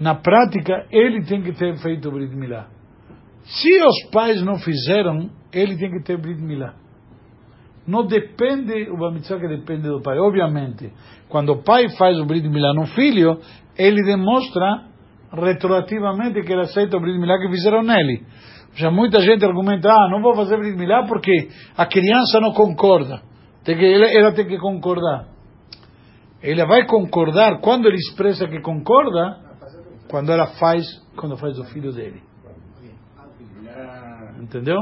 [0.00, 2.77] Na prática, ele tem que ter feito o Brit.
[3.48, 6.74] Se os pais não fizeram, ele tem que ter Brit Milá.
[7.86, 10.18] Não depende, o Bamitzvah que depende do pai.
[10.18, 10.92] Obviamente,
[11.30, 13.40] quando o pai faz o Brit Milá no filho,
[13.76, 14.84] ele demonstra
[15.32, 18.26] retroativamente que ele aceita o Brit Milá que fizeram nele.
[18.74, 23.22] Já muita gente argumenta, ah, não vou fazer Brit Milá porque a criança não concorda.
[23.64, 25.26] Tem que, ela tem que concordar.
[26.42, 29.38] Ela vai concordar quando ele expressa que concorda,
[30.10, 30.84] quando ela faz,
[31.16, 32.22] quando faz o filho dele.
[34.38, 34.78] Entendeu?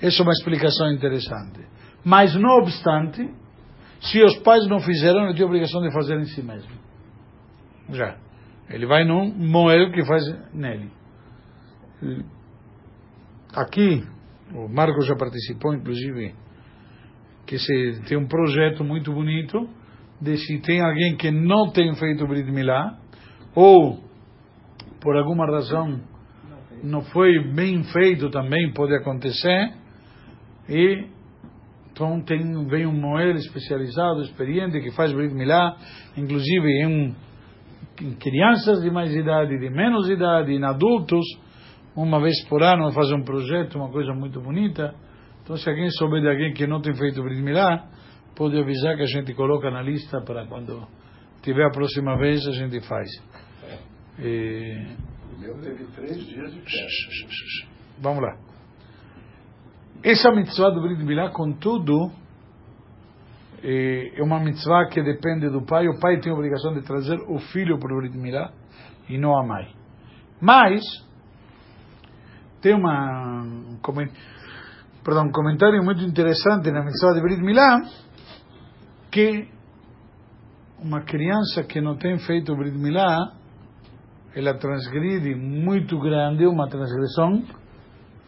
[0.00, 1.60] Essa é uma explicação interessante.
[2.04, 3.28] Mas, não obstante,
[4.00, 6.72] se os pais não fizeram, ele tem a obrigação de fazer em si mesmo.
[7.90, 8.16] Já.
[8.68, 10.90] Ele vai num moel que faz nele.
[13.54, 14.04] Aqui,
[14.54, 16.34] o Marcos já participou, inclusive,
[17.46, 19.68] que se tem um projeto muito bonito
[20.20, 22.98] de se tem alguém que não tem feito Brit Milá,
[23.54, 24.02] ou
[25.00, 26.00] por alguma razão
[26.82, 29.72] não foi bem feito também, pode acontecer,
[30.68, 31.06] e
[31.92, 35.76] então tem, vem um Moel especializado, experiente, que faz Brit Milá,
[36.16, 37.14] inclusive em,
[38.00, 41.24] em crianças de mais idade, de menos idade, em adultos,
[41.94, 44.94] uma vez por ano faz um projeto, uma coisa muito bonita.
[45.42, 47.86] Então se alguém souber de alguém que não tem feito Brit Milá,
[48.34, 50.86] pode avisar que a gente coloca na lista para quando
[51.42, 53.08] tiver a próxima vez a gente faz.
[54.18, 55.11] E...
[55.38, 57.68] Meu teve três dias de festa.
[57.98, 58.36] Vamos lá.
[60.02, 62.10] Essa mitzvah do Brit Milá, contudo,
[63.62, 65.86] é uma mitzvah que depende do pai.
[65.88, 68.52] O pai tem a obrigação de trazer o filho para o Brit Milá
[69.08, 69.74] e não a mãe.
[70.40, 70.82] Mas,
[72.60, 73.78] tem uma, um,
[75.04, 77.80] perdão, um comentário muito interessante na mitzvah de Brit Milá,
[79.10, 79.48] que
[80.80, 83.36] uma criança que não tem feito Brit Milá,
[84.34, 87.42] ela transgride muito grande, uma transgressão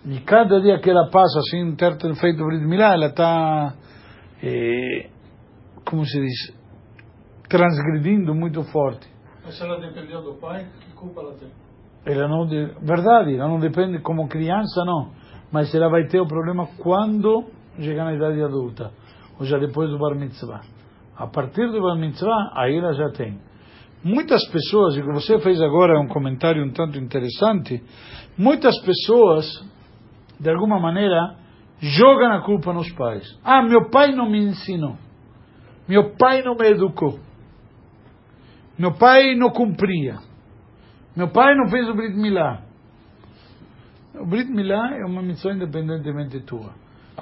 [0.07, 3.75] e cada dia que ela passa sem ter feito Brit Milá, ela está,
[4.43, 5.09] eh,
[5.83, 6.55] como se diz,
[7.49, 9.09] transgredindo muito forte.
[9.43, 11.49] Mas se ela dependeu do pai, que culpa ela tem?
[12.05, 15.13] Ela não, de, verdade, ela não depende como criança, não.
[15.51, 17.45] Mas ela vai ter o problema quando
[17.81, 18.91] chegar na idade adulta,
[19.41, 20.61] ou já depois do Bar Mitzvah.
[21.17, 23.41] A partir do Bar Mitzvah, aí ela já tem.
[24.05, 27.83] Muitas pessoas, e você fez agora um comentário um tanto interessante,
[28.37, 29.47] muitas pessoas
[30.39, 31.37] de alguma maneira,
[31.81, 33.25] jogam a culpa nos pais.
[33.43, 34.97] Ah, meu pai não me ensinou.
[35.89, 37.19] Meu pai não me educou.
[38.79, 40.17] Meu pai não cumpria.
[41.17, 42.63] Meu pai não fez o Brit Milá.
[44.15, 46.73] O Brit Milá é uma missão independentemente tua.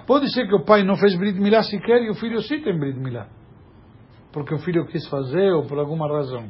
[0.07, 2.79] Pode ser que o pai não fez Brit Milá sequer e o filho sim tem
[2.79, 3.29] Brit Milá.
[4.33, 6.49] Porque o filho quis fazer ou por alguma razão.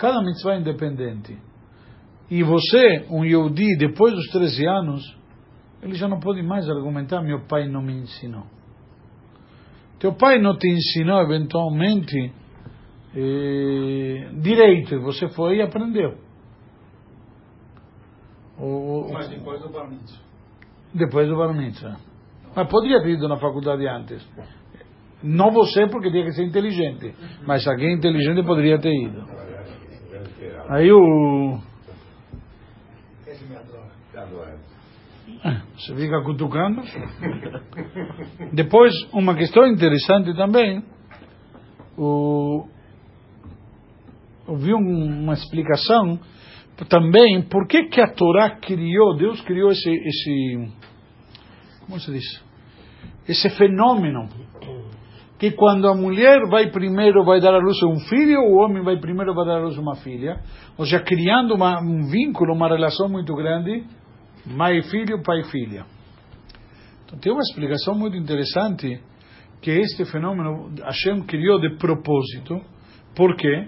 [0.00, 1.38] Cada mitzvah é independente.
[2.30, 5.18] E você, um Yehudi, depois dos 13 anos,
[5.82, 8.44] ele já não pode mais argumentar: meu pai não me ensinou.
[9.98, 12.32] Teu pai não te ensinou, eventualmente,
[13.14, 16.16] eh, direito, e você foi e aprendeu.
[18.58, 20.22] O, Mas depois do Bar Mitzvah.
[20.94, 21.98] Depois do Bar Mitzvah.
[22.56, 24.26] Mas poderia ter ido na faculdade antes.
[25.22, 27.14] Não você, porque tinha que ser inteligente.
[27.46, 29.49] Mas alguém inteligente poderia ter ido.
[30.70, 31.58] Aí o
[35.74, 36.82] Você fica cutucando.
[38.54, 40.84] Depois, uma questão interessante também.
[41.98, 42.68] O,
[44.46, 46.20] eu vi uma explicação
[46.88, 50.72] também por que, que a Torá criou, Deus criou esse, esse
[51.84, 52.44] como se diz?
[53.28, 54.28] Esse fenômeno
[55.40, 58.84] que quando a mulher vai primeiro vai dar à luz a um filho, o homem
[58.84, 60.38] vai primeiro vai dar à luz a uma filha,
[60.76, 63.86] ou seja, criando uma, um vínculo, uma relação muito grande
[64.44, 65.86] mãe e filho, pai e filha.
[67.06, 69.00] Então, tem uma explicação muito interessante
[69.62, 72.60] que este fenômeno Hashem criou de propósito.
[73.16, 73.66] Por quê?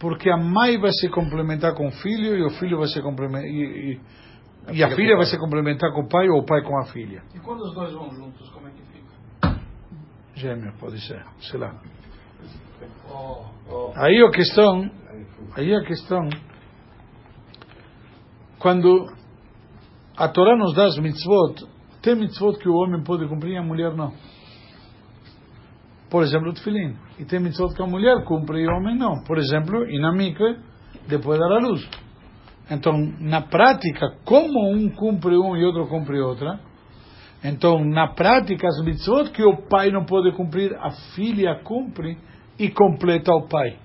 [0.00, 3.48] Porque a mãe vai se complementar com o filho e o filho vai se complementar
[3.48, 6.76] e, e, e a filha vai se complementar com o pai ou o pai com
[6.76, 7.22] a filha.
[7.36, 8.89] E quando os dois vão juntos, como é que?
[10.40, 11.78] Gêmeo, pode ser, sei lá.
[13.10, 13.92] Oh, oh.
[13.94, 14.90] Aí a questão,
[15.54, 16.30] aí a questão,
[18.58, 19.06] quando
[20.16, 21.66] a Torá nos dá as mitzvot,
[22.00, 24.14] tem mitzvot que o homem pode cumprir e a mulher não.
[26.08, 26.96] Por exemplo, o tefilim.
[27.18, 29.22] E tem mitzvot que a mulher cumpre e o homem não.
[29.24, 30.58] Por exemplo, e na mikve,
[31.06, 31.86] depois de dar a luz.
[32.70, 36.58] Então, na prática, como um cumpre um e outro cumpre outra,
[37.42, 42.18] então, na prática, as mitzvot que o pai não pode cumprir, a filha cumpre
[42.58, 43.78] e completa o pai.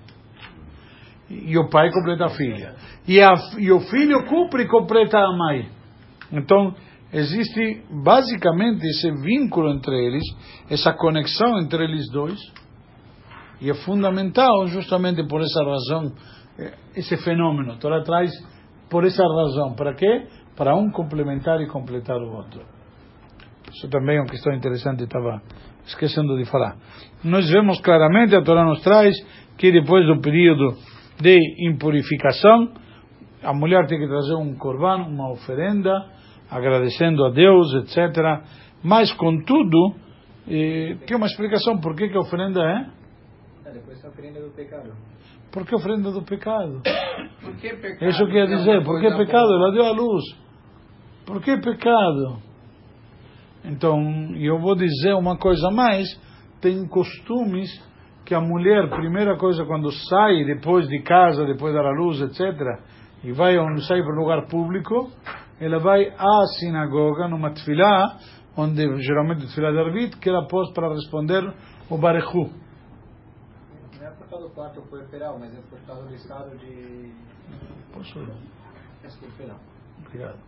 [1.30, 2.74] E o pai completa a filha.
[3.08, 5.68] E, a, e o filho cumpre e completa a mãe.
[6.30, 6.74] Então,
[7.12, 10.24] existe basicamente esse vínculo entre eles,
[10.68, 12.38] essa conexão entre eles dois,
[13.60, 16.12] e é fundamental justamente por essa razão,
[16.58, 17.78] eh, esse fenômeno.
[17.78, 18.30] Torá traz
[18.90, 19.74] por essa razão.
[19.74, 20.26] Para quê?
[20.54, 22.75] Para um complementar e completar o outro.
[23.76, 25.42] Isso também é uma questão interessante, estava
[25.86, 26.76] esquecendo de falar.
[27.22, 29.14] Nós vemos claramente, a Torá nos traz
[29.58, 30.76] que depois do período
[31.20, 32.72] de impurificação,
[33.42, 35.92] a mulher tem que trazer um corban, uma oferenda,
[36.50, 38.42] agradecendo a Deus, etc.
[38.82, 39.94] Mas, contudo,
[40.48, 43.68] eh, tem uma explicação por que, que a oferenda é?
[43.68, 44.90] É, depois a oferenda do pecado.
[45.52, 46.80] Por que a oferenda do pecado?
[47.42, 48.10] Por que pecado?
[48.10, 49.52] Isso quer dizer, por que pecado?
[49.52, 50.24] Ela deu a luz.
[51.24, 52.42] Por que pecado?
[53.66, 54.00] Então,
[54.36, 56.06] eu vou dizer uma coisa mais,
[56.60, 57.68] tem costumes
[58.24, 62.20] que a mulher, primeira coisa, quando sai depois de casa, depois de dar a luz,
[62.20, 62.80] etc.,
[63.24, 65.10] e vai onde sai para um lugar público,
[65.60, 68.18] ela vai à sinagoga, numa tefilá,
[68.56, 71.42] onde geralmente tefilá de Arvit, que ela pôs para responder
[71.90, 72.50] o Barechu.
[73.98, 74.82] Não é por causa do quarto
[75.40, 77.12] mas é por causa do estado de.
[77.92, 78.18] Posso?
[78.20, 78.56] É.
[80.06, 80.38] Obrigado.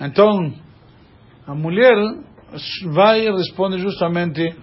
[0.00, 0.52] Então,
[1.46, 1.94] a mulher
[2.92, 4.54] vai e responde justamente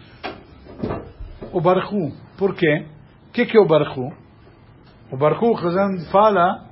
[1.51, 2.13] o Barechu.
[2.37, 2.85] Por quê?
[3.27, 4.11] O que, que é o Barechu?
[5.11, 6.69] O Barechu, Hazan fala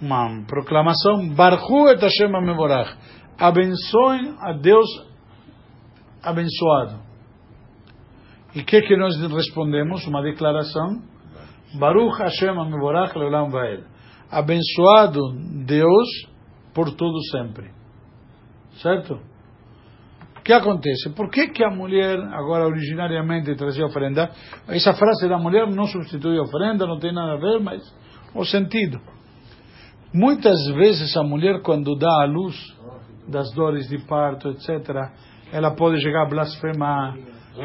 [0.00, 2.96] uma proclamação, Barhu et Hashem Amevorach.
[3.38, 4.88] Abençoem a Deus
[6.22, 7.00] abençoado.
[8.54, 10.06] E o que, que nós respondemos?
[10.06, 11.02] Uma declaração.
[11.78, 13.84] Baruch Hashem Amevorach Leolam Vael.
[14.30, 15.20] Abençoado
[15.66, 16.08] Deus
[16.74, 17.70] por todo sempre.
[18.80, 19.20] Certo?
[20.36, 21.10] O que acontece?
[21.10, 24.30] Por que, que a mulher, agora originariamente trazia oferenda?
[24.66, 27.80] Essa frase da mulher não substitui oferenda, não tem nada a ver, mas
[28.34, 29.00] o sentido.
[30.12, 32.56] Muitas vezes a mulher, quando dá a luz
[33.28, 35.10] das dores de parto, etc.,
[35.52, 37.16] ela pode chegar a blasfemar,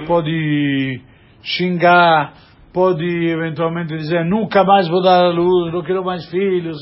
[0.06, 1.02] pode
[1.42, 2.34] xingar,
[2.72, 6.78] pode eventualmente dizer nunca mais vou dar a luz, não quero mais filhos.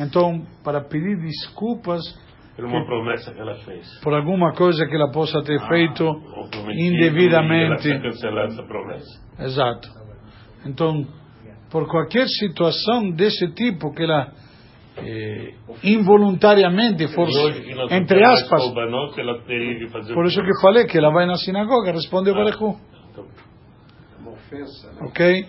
[0.00, 2.02] Então, para pedir desculpas
[2.56, 4.00] por uma promessa que ela fez.
[4.00, 6.04] Por alguma coisa que ela possa ter ah, feito
[6.70, 7.90] indevidamente.
[7.90, 9.20] Ela cancelar essa promessa.
[9.40, 9.88] Exato.
[10.64, 11.04] Então,
[11.70, 14.32] por qualquer situação desse tipo que ela
[14.96, 17.28] eh, involuntariamente, for,
[17.90, 18.72] entre aspas,
[20.14, 22.76] por isso que falei que ela vai na sinagoga, responde o Barechu.
[24.20, 24.92] Uma ofensa.
[24.92, 24.98] Né?
[25.08, 25.48] Ok?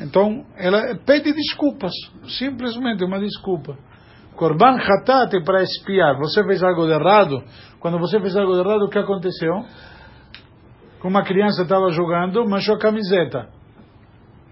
[0.00, 1.92] Então, ela pede desculpas,
[2.38, 3.76] simplesmente uma desculpa.
[4.38, 6.16] Korban Hatat é para espiar.
[6.18, 7.42] Você fez algo de errado.
[7.80, 9.52] Quando você fez algo de errado, o que aconteceu?
[11.02, 13.48] Uma criança estava jogando, manchou a camiseta.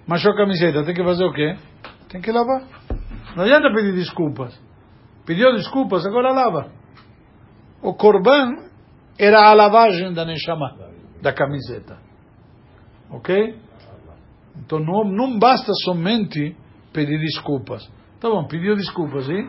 [0.04, 1.56] Manchou a camiseta, tem que fazer o quê?
[2.08, 2.62] Tem que lavar.
[3.36, 4.60] Não adianta pedir desculpas.
[5.24, 6.72] Pediu desculpas, agora lava.
[7.80, 8.56] O Corban
[9.16, 10.74] era a lavagem da Neshama,
[11.22, 11.98] da camiseta.
[13.10, 13.56] Ok?
[14.56, 16.56] Então não, não basta somente
[16.92, 17.88] pedir desculpas.
[18.20, 19.48] Tá bom, pediu desculpas, hein?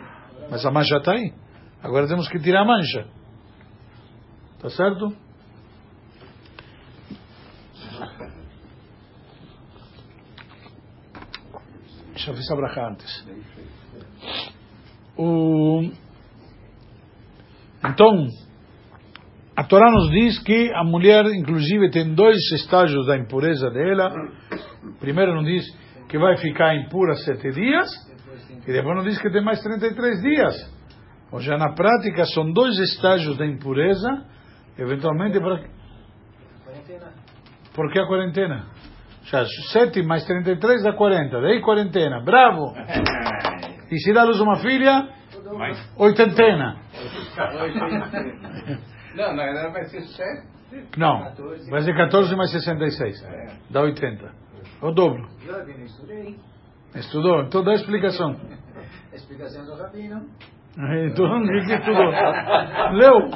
[0.50, 1.34] Mas a mancha está aí.
[1.82, 3.08] Agora temos que tirar a mancha.
[4.60, 5.14] Tá certo?
[12.28, 13.26] Eu ver se abraçar antes.
[15.18, 15.89] O...
[17.86, 18.28] Então,
[19.56, 24.12] a Torá nos diz que a mulher, inclusive, tem dois estágios da impureza dela.
[25.00, 25.66] Primeiro, nos diz
[26.10, 27.88] que vai ficar impura sete dias,
[28.68, 30.78] e depois nos diz que tem mais 33 dias.
[31.32, 34.26] Ou seja, na prática, são dois estágios da impureza,
[34.78, 35.63] eventualmente para.
[37.74, 38.68] Por que a quarentena?
[39.24, 42.74] Já, 7 mais 33 dá 40, daí quarentena, bravo!
[43.89, 45.07] E se dá luz uma filha,
[45.95, 46.76] oitentena.
[49.15, 50.97] Não, na verdade vai ser 7.
[50.97, 51.34] Não,
[51.70, 53.15] vai ser 14 mais 66.
[53.70, 54.30] Dá 80.
[54.82, 55.26] O dobro.
[55.45, 56.57] Eu não.
[57.00, 57.43] Estudou?
[57.43, 58.36] Então dá a explicação.
[59.12, 60.26] A explicação do Rabino.
[60.78, 62.12] Então, o que que estudou?
[62.93, 63.30] Leu?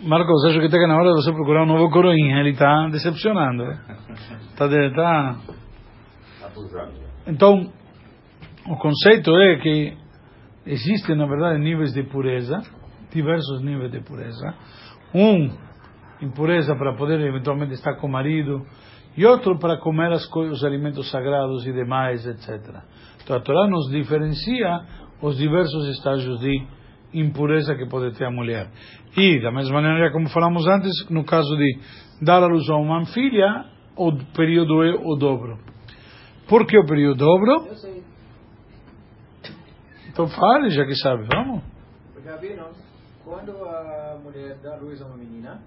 [0.00, 2.40] Marcos, acho que está na hora de você procurar um novo coroinha.
[2.40, 3.64] Ele está decepcionando.
[4.50, 5.36] Está tá...
[7.26, 7.72] Então,
[8.66, 9.96] o conceito é que
[10.66, 12.60] existem, na verdade, níveis de pureza,
[13.12, 14.54] diversos níveis de pureza.
[15.14, 15.50] Um,
[16.20, 18.66] impureza para poder eventualmente estar com o marido,
[19.18, 22.84] e outro para comer as os alimentos sagrados e demais, etc.
[23.20, 24.80] Então a Torá nos diferencia
[25.20, 26.64] os diversos estágios de
[27.12, 28.70] impureza que pode ter a mulher.
[29.16, 31.80] E, da mesma maneira como falamos antes, no caso de
[32.22, 33.64] dar a luz a uma filha,
[33.96, 35.58] o período é o dobro.
[36.48, 37.66] Por que o período dobro?
[37.66, 38.04] Eu sei.
[40.10, 41.64] Então fale, já que sabe, vamos?
[42.14, 42.68] Porque Rabino,
[43.24, 45.60] quando a mulher dá luz a uma menina,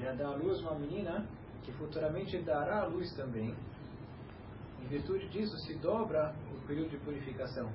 [0.00, 1.26] ela dá a luz a uma menina
[1.70, 3.54] que futuramente dará a luz também.
[4.82, 7.70] Em virtude disso, se dobra o período de purificação.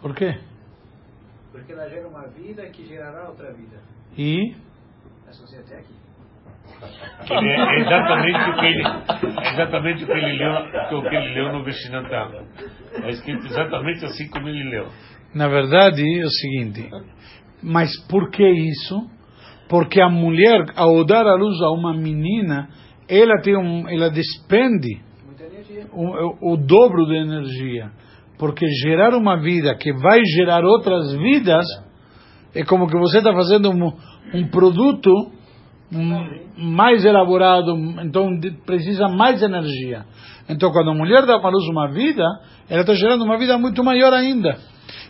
[0.00, 0.38] Por quê?
[1.50, 3.80] Porque ela gera uma vida que gerará outra vida.
[4.16, 4.54] E
[5.24, 5.94] Mas você até aqui.
[7.30, 11.52] É exatamente o que ele, é exatamente o que ele leu, o que ele leu
[11.52, 12.46] no Vestinantam.
[13.02, 14.88] É escrito exatamente assim como ele leu.
[15.34, 16.90] Na verdade, é o seguinte,
[17.62, 19.10] mas por que isso?
[19.72, 22.68] Porque a mulher, ao dar a luz a uma menina,
[23.08, 25.00] ela tem um, ela despende
[25.94, 27.90] o, o, dobro de energia.
[28.38, 31.64] Porque gerar uma vida que vai gerar outras vidas
[32.54, 33.94] é como que você está fazendo um,
[34.34, 35.10] um produto
[35.90, 38.28] hum, mais elaborado, então
[38.66, 40.04] precisa mais energia.
[40.50, 42.24] Então, quando a mulher dá para luz uma vida,
[42.68, 44.54] ela está gerando uma vida muito maior ainda.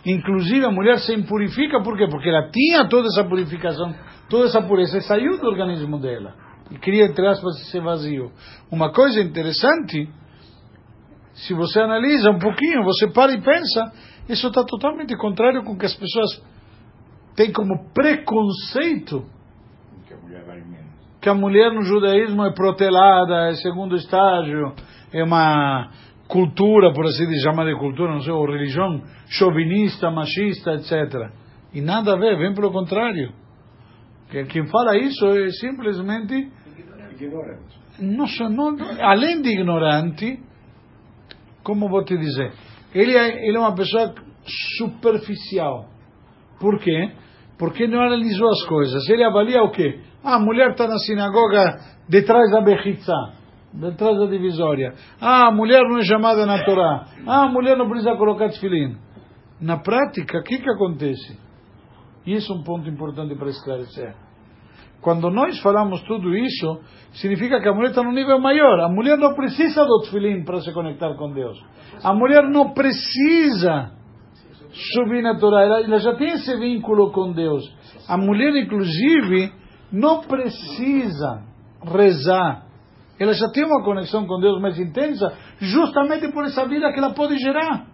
[0.05, 2.07] Inclusive, a mulher se impurifica, por quê?
[2.09, 3.93] Porque ela tinha toda essa purificação,
[4.29, 6.33] toda essa pureza, saiu do organismo dela.
[6.71, 8.31] E queria, entre aspas, esse vazio.
[8.71, 10.09] Uma coisa interessante,
[11.33, 13.91] se você analisa um pouquinho, você para e pensa,
[14.29, 16.41] isso está totalmente contrário com o que as pessoas
[17.35, 19.25] têm como preconceito
[20.07, 20.93] Que a mulher vale menos.
[21.21, 24.73] que a mulher no judaísmo é protelada, é segundo estágio,
[25.11, 25.91] é uma
[26.27, 31.31] cultura, por assim dizer, chamar de cultura, não sei, ou religião chauvinista, machista, etc.
[31.73, 33.31] E nada a ver, vem pelo contrário.
[34.33, 36.51] Que- Quem fala isso é simplesmente,
[37.19, 37.79] Ignorante.
[37.99, 38.25] não,
[38.71, 40.39] não, além de ignorante,
[41.63, 42.51] como vou te dizer,
[42.95, 44.13] ele é, ele é uma pessoa
[44.77, 45.85] superficial.
[46.59, 47.11] Por quê?
[47.59, 49.07] Porque não analisou as coisas.
[49.07, 49.99] Ele avalia o quê?
[50.23, 51.79] Ah, a mulher está na sinagoga
[52.09, 53.13] detrás da berritza,
[53.73, 54.93] detrás da divisória.
[55.21, 57.05] Ah, a mulher não é chamada na Torá.
[57.27, 58.97] Ah, a mulher não precisa colocar tefilim.
[59.61, 61.37] Na prática, o que, que acontece?
[62.25, 64.15] Isso é um ponto importante para esclarecer.
[65.03, 66.79] Quando nós falamos tudo isso,
[67.11, 68.79] significa que a mulher está num nível maior.
[68.79, 71.61] A mulher não precisa do tefilim para se conectar com Deus.
[72.01, 73.91] A mulher não precisa
[74.93, 75.61] subir na Torá.
[75.61, 77.63] Ela, ela já tem esse vínculo com Deus.
[78.07, 79.51] A mulher, inclusive,
[79.91, 81.43] não precisa
[81.85, 82.63] rezar.
[83.19, 87.13] Ela já tem uma conexão com Deus mais intensa, justamente por essa vida que ela
[87.13, 87.87] pode gerar.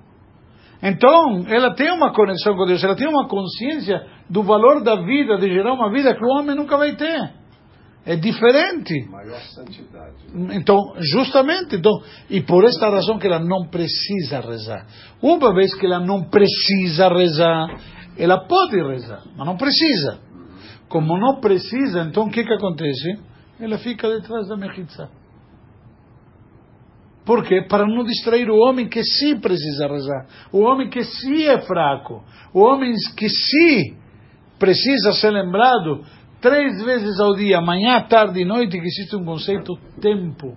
[0.81, 3.99] Então, ela tem uma conexão com Deus, ela tem uma consciência
[4.29, 7.39] do valor da vida, de gerar uma vida que o homem nunca vai ter.
[8.05, 9.07] É diferente.
[9.09, 10.15] Maior santidade.
[10.51, 11.91] Então, justamente, então,
[12.29, 14.85] e por esta razão que ela não precisa rezar.
[15.21, 17.67] Uma vez que ela não precisa rezar,
[18.17, 20.19] ela pode rezar, mas não precisa.
[20.87, 23.19] Como não precisa, então o que que acontece?
[23.59, 25.09] Ela fica detrás da mejitza.
[27.25, 27.61] Por quê?
[27.69, 30.25] Para não distrair o homem que sim precisa rezar.
[30.51, 32.23] O homem que sim é fraco.
[32.51, 33.98] O homem que sim
[34.59, 36.03] precisa ser lembrado
[36.41, 40.55] três vezes ao dia, manhã, tarde e noite, que existe um conceito tempo.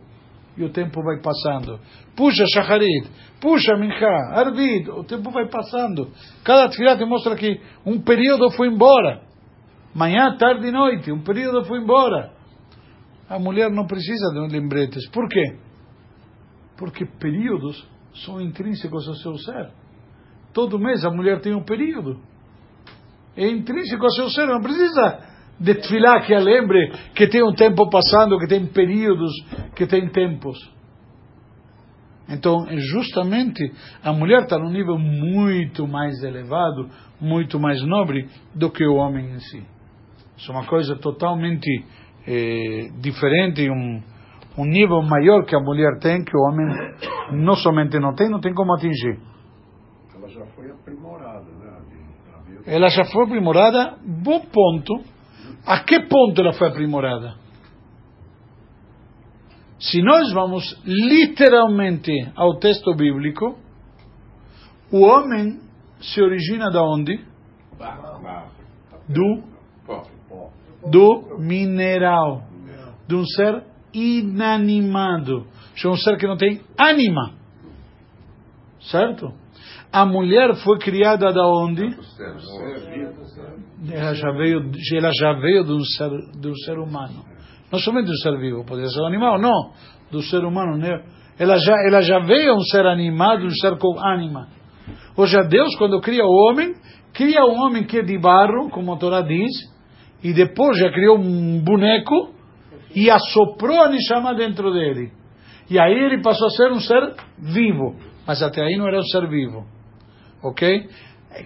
[0.56, 1.80] E o tempo vai passando.
[2.14, 3.08] Puxa Shacharit,
[3.40, 6.10] puxa Minchá, Arvid, o tempo vai passando.
[6.44, 9.22] Cada tefilá te mostra que um período foi embora.
[9.94, 12.32] Manhã, tarde e noite, um período foi embora.
[13.28, 15.08] A mulher não precisa de lembretes.
[15.08, 15.56] Por quê?
[16.76, 17.88] Porque períodos
[18.24, 19.70] são intrínsecos ao seu ser.
[20.52, 22.20] Todo mês a mulher tem um período.
[23.36, 25.20] É intrínseco ao seu ser, não precisa
[25.58, 29.30] de tefilá que a lembre que tem um tempo passando, que tem períodos,
[29.76, 30.58] que tem tempos.
[32.28, 33.72] Então, é justamente,
[34.02, 36.88] a mulher está num nível muito mais elevado,
[37.20, 39.62] muito mais nobre do que o homem em si.
[40.36, 41.68] Isso é uma coisa totalmente
[42.26, 44.02] eh, diferente, um,
[44.58, 46.66] um nível maior que a mulher tem, que o homem
[47.32, 49.18] não somente não tem, não tem como atingir.
[50.16, 51.61] Ela já foi aprimorada, né?
[52.66, 55.04] Ela já foi aprimorada, bom ponto.
[55.66, 57.34] A que ponto ela foi aprimorada?
[59.78, 63.58] Se nós vamos literalmente ao texto bíblico,
[64.92, 65.60] o homem
[66.00, 67.18] se origina da onde?
[69.08, 69.42] Do,
[70.88, 72.44] do mineral.
[73.08, 75.46] De um ser inanimado.
[75.74, 77.34] De um ser que não tem ânima.
[78.80, 79.41] Certo?
[79.92, 81.84] A mulher foi criada da onde?
[83.92, 86.10] Ela já veio, ela já veio de um ser,
[86.40, 87.24] de um ser humano.
[87.70, 89.72] Não somente do ser vivo, poderia ser um animal, não.
[90.10, 90.76] Do ser humano.
[90.78, 91.02] Né?
[91.38, 94.48] Ela, já, ela já veio um ser animado, um ser com ânima.
[95.16, 96.74] Ou seja, Deus, quando cria o homem,
[97.12, 99.50] cria um homem que é de barro, como a Torá diz,
[100.22, 102.34] e depois já criou um boneco
[102.94, 105.10] e assoprou a Nishama dentro dele.
[105.68, 107.96] E aí ele passou a ser um ser vivo.
[108.26, 109.66] Mas até aí não era um ser vivo.
[110.42, 110.88] Ok?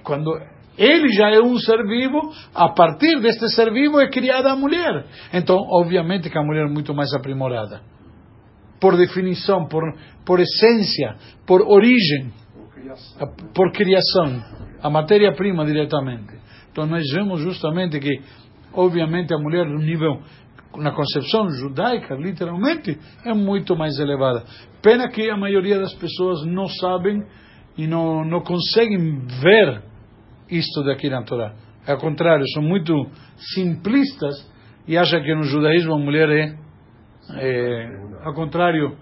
[0.03, 0.31] Quando
[0.77, 5.07] ele já é um ser vivo, a partir deste ser vivo é criada a mulher.
[5.33, 7.81] Então, obviamente que a mulher é muito mais aprimorada.
[8.79, 9.83] Por definição, por,
[10.25, 11.17] por essência,
[11.47, 12.31] por origem,
[13.55, 14.43] por criação.
[14.83, 16.35] A matéria-prima diretamente.
[16.71, 18.21] Então, nós vemos justamente que,
[18.75, 20.21] obviamente, a mulher, no nível
[20.79, 24.45] na concepção judaica, literalmente, é muito mais elevada.
[24.83, 27.23] Pena que a maioria das pessoas não sabem
[27.77, 29.83] e não, não conseguem ver
[30.51, 31.55] isto daqui na Torá.
[31.87, 32.93] É ao contrário, são muito
[33.55, 34.35] simplistas
[34.87, 36.59] e acham que no judaísmo a mulher é,
[37.37, 38.97] é ao contrário,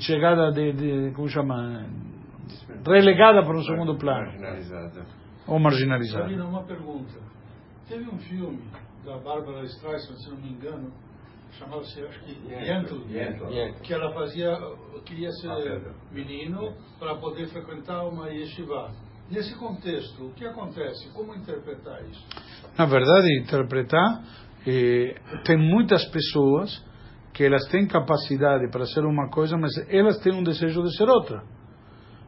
[0.00, 1.86] chegada de, de, como chama,
[2.86, 4.26] relegada para um segundo plano.
[4.26, 5.06] Marginalizada.
[5.46, 6.24] Ou marginalizada.
[6.24, 7.14] Sabina, uma pergunta.
[7.88, 8.62] Teve um filme
[9.04, 10.90] da Bárbara Streisand, se não me engano,
[11.58, 12.96] chamava-se, acho que, Yentl,
[13.82, 14.56] que ela fazia,
[15.04, 15.82] queria ser
[16.12, 18.90] menino para poder frequentar uma yeshiva.
[19.30, 21.10] Nesse contexto, o que acontece?
[21.12, 22.26] Como interpretar isso?
[22.76, 24.22] Na verdade, interpretar,
[24.66, 26.84] eh, tem muitas pessoas
[27.32, 31.08] que elas têm capacidade para ser uma coisa, mas elas têm um desejo de ser
[31.08, 31.42] outra.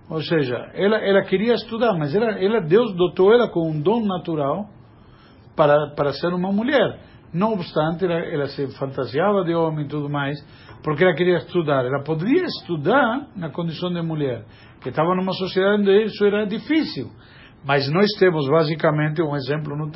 [0.09, 4.05] Ou seja, ela, ela queria estudar, mas ela, ela, Deus dotou ela com um dom
[4.07, 4.69] natural
[5.55, 7.01] para, para ser uma mulher.
[7.37, 10.39] Não obstante, ela, ela se fantasiava de homem e tudo mais,
[10.83, 11.85] porque ela queria estudar.
[11.85, 14.47] Ela poderia estudar na condição de mulher,
[14.81, 17.11] que estava numa sociedade onde isso era difícil.
[17.63, 19.91] Mas nós temos basicamente um exemplo no,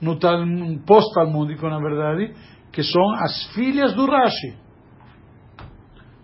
[0.00, 2.32] no pós-talmúdico, na verdade,
[2.72, 4.56] que são as filhas do Rashi.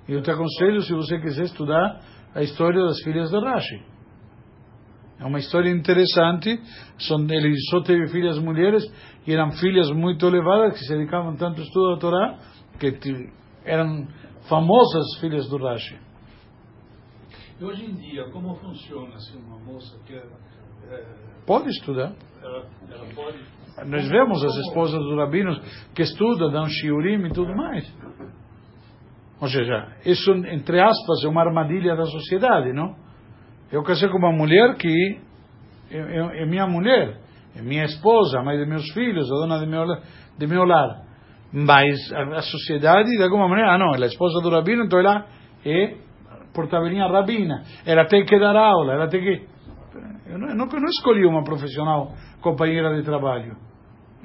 [0.09, 2.01] Eu te aconselho, se você quiser estudar
[2.35, 3.96] a história das filhas do Rashi.
[5.19, 6.61] É uma história interessante.
[6.99, 8.85] São, ele só teve filhas mulheres
[9.27, 12.39] e eram filhas muito elevadas que se dedicavam tanto ao estudo da Torá
[12.79, 13.31] que
[13.65, 14.07] eram
[14.49, 15.99] famosas filhas do Rashi.
[17.59, 20.27] E hoje em dia, como funciona se uma moça quer.
[20.91, 21.05] É,
[21.47, 22.15] pode estudar.
[22.43, 23.39] Ela, ela pode.
[23.89, 25.59] Nós vemos as esposas dos rabinos
[25.95, 27.91] que estudam, dão shiurim e tudo mais.
[29.41, 32.95] Ou seja, isso, entre aspas, é uma armadilha da sociedade, não?
[33.71, 35.19] Eu casei com uma mulher que
[35.91, 37.19] é, é, é minha mulher,
[37.57, 39.85] é minha esposa, a mãe de meus filhos, a dona de meu,
[40.39, 41.03] de meu lar.
[41.53, 44.99] Mas a, a sociedade, de alguma maneira, ah, não, ela é esposa do rabino, então
[44.99, 45.27] ela
[45.65, 45.95] é
[46.55, 47.63] porta-velhinha rabina.
[47.85, 49.47] Ela tem que dar aula, ela tem que.
[50.27, 53.57] Eu não, eu não escolhi uma profissional companheira de trabalho.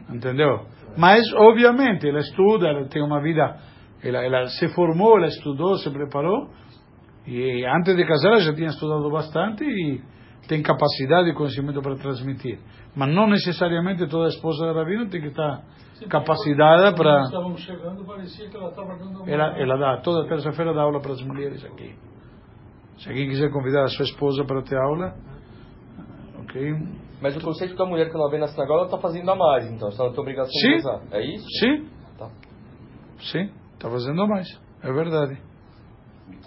[0.10, 0.66] Entendeu?
[0.98, 3.56] Mas, obviamente, ela estuda, ela tem uma vida.
[4.04, 6.50] Ela, ela se formou, ela estudou, se preparou.
[7.26, 10.02] E antes de casar, ela já tinha estudado bastante e
[10.48, 12.60] tem capacidade e conhecimento para transmitir.
[12.96, 15.64] Mas não necessariamente toda esposa de rabino tem que estar
[15.94, 17.22] Sim, capacitada para.
[17.22, 19.30] Estávamos chegando, parecia que ela estava dando uma...
[19.30, 21.96] ela, ela dá, toda terça-feira dá aula para as mulheres aqui.
[22.98, 25.16] Se alguém quiser convidar a sua esposa para ter aula,
[26.40, 26.74] ok?
[27.22, 29.72] Mas o conceito da mulher que ela vem na sinagoga, ela está fazendo a mais,
[29.72, 30.68] então, ela tem obrigação Sim.
[30.70, 31.02] de usar.
[31.12, 31.48] É isso?
[31.60, 31.88] Sim.
[32.18, 32.30] Tá.
[33.20, 34.48] Sim, está fazendo a mais.
[34.84, 35.51] É verdade.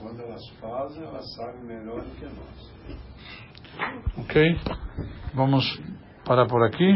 [0.04, 2.72] Quando elas fazem, elas sabem melhor do que nós.
[4.18, 4.60] Ok?
[5.32, 5.64] Vamos
[6.26, 6.94] parar por aqui.